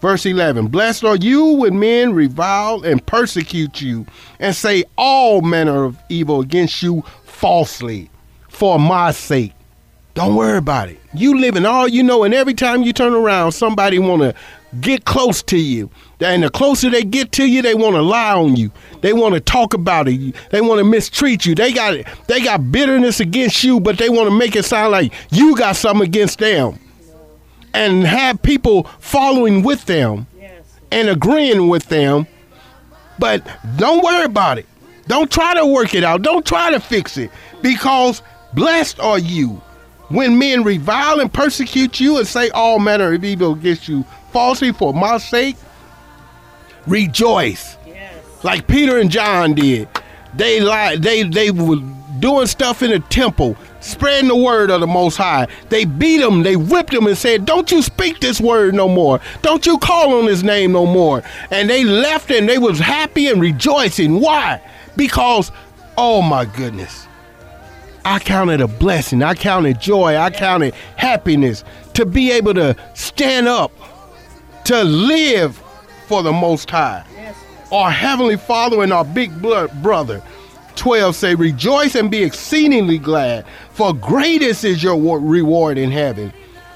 Verse 0.02 0.26
11 0.26 0.68
Blessed 0.68 1.06
are 1.06 1.16
you 1.16 1.46
when 1.54 1.80
men 1.80 2.14
revile 2.14 2.84
and 2.84 3.04
persecute 3.06 3.82
you 3.82 4.06
and 4.40 4.54
say 4.54 4.84
all 4.98 5.42
manner 5.42 5.86
of 5.86 5.98
evil 6.10 6.42
against 6.42 6.84
you 6.84 7.02
falsely 7.24 8.10
for 8.58 8.80
my 8.80 9.12
sake. 9.12 9.54
Don't 10.16 10.34
worry 10.34 10.58
about 10.58 10.90
it. 10.90 11.00
You 11.14 11.40
living 11.40 11.64
all 11.64 11.88
you 11.88 12.02
know, 12.02 12.24
and 12.24 12.34
every 12.34 12.56
time 12.56 12.82
you 12.82 12.92
turn 12.92 13.14
around, 13.14 13.52
somebody 13.52 14.00
want 14.00 14.24
to 14.24 14.34
get 14.82 15.06
close 15.06 15.44
to 15.44 15.58
you. 15.58 15.92
And 16.20 16.42
the 16.42 16.50
closer 16.50 16.90
they 16.90 17.04
get 17.04 17.32
to 17.34 17.46
you, 17.46 17.62
they 17.62 17.76
want 17.76 17.96
to 17.96 18.02
lie 18.02 18.34
on 18.34 18.56
you. 18.56 18.72
They 19.02 19.14
want 19.14 19.36
to 19.36 19.40
talk 19.40 19.76
about 19.76 20.08
it. 20.08 20.36
They 20.50 20.62
want 20.62 20.80
to 20.80 20.84
mistreat 20.84 21.46
you. 21.46 21.54
They 21.54 21.72
got 21.72 22.04
they 22.26 22.42
got 22.42 22.72
bitterness 22.72 23.20
against 23.20 23.64
you, 23.64 23.80
but 23.80 24.00
they 24.00 24.10
want 24.10 24.28
to 24.28 24.36
make 24.36 24.56
it 24.56 24.66
sound 24.66 24.92
like 24.92 25.14
you 25.30 25.56
got 25.56 25.76
something 25.76 26.08
against 26.08 26.40
them. 26.40 26.80
And 27.76 28.04
have 28.08 28.42
people 28.42 28.86
following 28.98 29.62
with 29.62 29.86
them 29.86 30.26
and 30.92 31.10
agreeing 31.10 31.68
with 31.68 31.90
them. 31.90 32.26
But 33.20 33.48
don't 33.76 34.04
worry 34.04 34.26
about 34.26 34.58
it. 34.58 34.66
Don't 35.08 35.32
try 35.32 35.54
to 35.54 35.66
work 35.66 35.94
it 35.94 36.04
out. 36.04 36.24
Don't 36.24 36.46
try 36.46 36.72
to 36.72 36.80
fix 36.80 37.18
it. 37.18 37.30
Because 37.62 38.22
blessed 38.58 39.00
are 39.00 39.20
you 39.20 39.62
when 40.10 40.40
men 40.40 40.64
revile 40.64 41.20
and 41.20 41.32
persecute 41.32 42.00
you 42.00 42.18
and 42.18 42.28
say 42.28 42.50
all 42.50 42.80
manner 42.80 43.14
of 43.14 43.24
evil 43.24 43.54
against 43.54 43.88
you 43.88 44.04
falsely 44.34 44.72
for 44.72 44.94
my 44.96 45.20
sake. 45.20 45.56
Rejoice 46.88 47.78
Yes. 47.86 48.16
like 48.44 48.68
Peter 48.68 48.98
and 48.98 49.12
John 49.12 49.54
did. 49.54 49.88
They 50.36 50.60
lied. 50.60 51.04
They 51.04 51.24
they 51.24 51.52
were 51.52 51.78
doing 52.20 52.48
stuff 52.48 52.82
in 52.82 52.90
the 52.92 53.00
temple, 53.00 53.56
spreading 53.80 54.30
the 54.30 54.36
word 54.36 54.72
of 54.72 54.82
the 54.82 54.88
Most 54.88 55.18
High. 55.18 55.48
They 55.70 55.86
beat 55.86 56.22
him. 56.22 56.42
They 56.44 56.56
whipped 56.56 56.94
him 56.94 57.06
and 57.06 57.18
said, 57.18 57.46
"Don't 57.46 57.72
you 57.72 57.82
speak 57.84 58.20
this 58.22 58.40
word 58.42 58.74
no 58.74 58.88
more. 58.88 59.20
Don't 59.44 59.66
you 59.68 59.78
call 59.78 60.18
on 60.18 60.26
His 60.26 60.44
name 60.44 60.72
no 60.72 60.86
more." 60.86 61.22
And 61.52 61.70
they 61.70 61.84
left 61.84 62.32
and 62.32 62.48
they 62.50 62.58
was 62.58 62.80
happy 62.80 63.28
and 63.28 63.40
rejoicing. 63.42 64.20
Why? 64.20 64.62
Because, 64.96 65.52
oh 65.98 66.22
my 66.22 66.46
goodness. 66.46 67.07
I 68.08 68.20
counted 68.20 68.62
a 68.62 68.70
blessing. 68.70 69.22
I 69.22 69.34
counted 69.34 69.82
joy. 69.82 70.16
I 70.16 70.30
counted 70.30 70.74
happiness 70.96 71.66
to 71.94 72.06
be 72.06 72.32
able 72.32 72.54
to 72.54 72.74
stand 72.94 73.50
up, 73.50 73.70
to 74.64 74.82
live 74.86 75.62
for 76.08 76.24
the 76.24 76.32
Most 76.32 76.70
High. 76.70 77.06
Our 77.70 77.92
heavenly 77.92 78.38
father 78.38 78.82
and 78.82 78.94
our 78.94 79.04
big 79.04 79.42
brother 79.42 80.24
12 80.78 81.16
say 81.18 81.36
rejoice 81.36 81.96
and 81.96 82.10
be 82.10 82.24
exceedingly 82.24 82.98
glad 82.98 83.46
for 83.72 83.94
greatest 83.94 84.64
is 84.64 84.82
your 84.82 85.20
reward 85.20 85.78
in 85.78 85.92
heaven. 85.92 86.32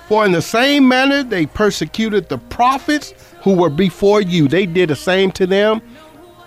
For 0.09 0.25
in 0.25 0.33
the 0.33 0.41
same 0.41 0.85
manner 0.85 1.23
they 1.23 1.45
persecuted 1.45 2.27
the 2.27 2.39
prophets 2.39 3.13
who 3.41 3.55
were 3.55 3.69
before 3.69 4.19
you. 4.21 4.49
They 4.49 4.65
did 4.65 4.89
the 4.89 4.97
same 4.97 5.31
to 5.31 5.47
them. 5.47 5.81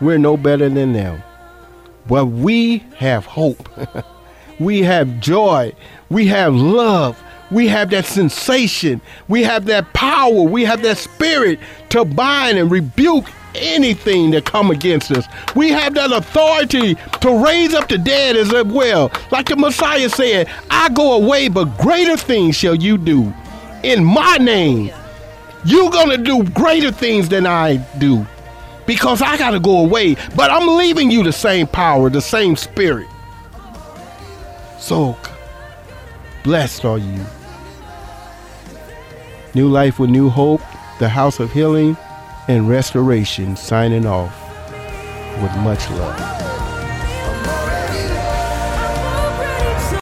We're 0.02 0.18
no 0.18 0.36
better 0.36 0.68
than 0.68 0.92
them. 0.92 1.22
But 2.06 2.26
we 2.26 2.84
have 2.96 3.24
hope 3.24 3.66
we 4.58 4.82
have 4.82 5.20
joy. 5.20 5.72
We 6.10 6.26
have 6.26 6.54
love. 6.54 7.22
We 7.50 7.68
have 7.68 7.90
that 7.90 8.06
sensation. 8.06 9.00
We 9.28 9.42
have 9.42 9.66
that 9.66 9.92
power. 9.92 10.42
We 10.42 10.64
have 10.64 10.82
that 10.82 10.98
spirit 10.98 11.60
to 11.90 12.04
bind 12.04 12.58
and 12.58 12.70
rebuke 12.70 13.26
anything 13.54 14.30
that 14.32 14.44
come 14.44 14.70
against 14.70 15.12
us. 15.12 15.26
We 15.54 15.70
have 15.70 15.94
that 15.94 16.12
authority 16.12 16.94
to 16.94 17.44
raise 17.44 17.74
up 17.74 17.88
the 17.88 17.98
dead 17.98 18.36
as 18.36 18.52
well. 18.64 19.12
Like 19.30 19.48
the 19.48 19.56
messiah 19.56 20.08
said 20.08 20.50
i 20.70 20.88
go 20.88 21.12
away 21.12 21.48
but 21.48 21.66
greater 21.78 22.16
things 22.16 22.56
shall 22.56 22.74
you 22.74 22.98
do. 22.98 23.32
In 23.82 24.04
my 24.04 24.36
name 24.38 24.92
you're 25.64 25.90
gonna 25.90 26.18
do 26.18 26.42
greater 26.50 26.90
things 26.90 27.28
than 27.28 27.46
i 27.46 27.76
do. 27.98 28.26
Because 28.86 29.22
i 29.22 29.36
gotta 29.36 29.60
go 29.60 29.84
away 29.84 30.16
but 30.34 30.50
i'm 30.50 30.76
leaving 30.76 31.10
you 31.10 31.22
the 31.22 31.32
same 31.32 31.66
power 31.66 32.10
the 32.10 32.20
same 32.20 32.56
spirit 32.56 33.08
so 34.84 35.16
blessed 36.42 36.84
are 36.84 36.98
you. 36.98 37.24
New 39.54 39.66
life 39.66 39.98
with 39.98 40.10
new 40.10 40.28
hope, 40.28 40.60
the 40.98 41.08
house 41.08 41.40
of 41.40 41.50
healing 41.50 41.96
and 42.48 42.68
restoration 42.68 43.56
signing 43.56 44.04
off 44.04 44.38
with 45.40 45.56
much 45.58 45.88
love. 45.92 46.43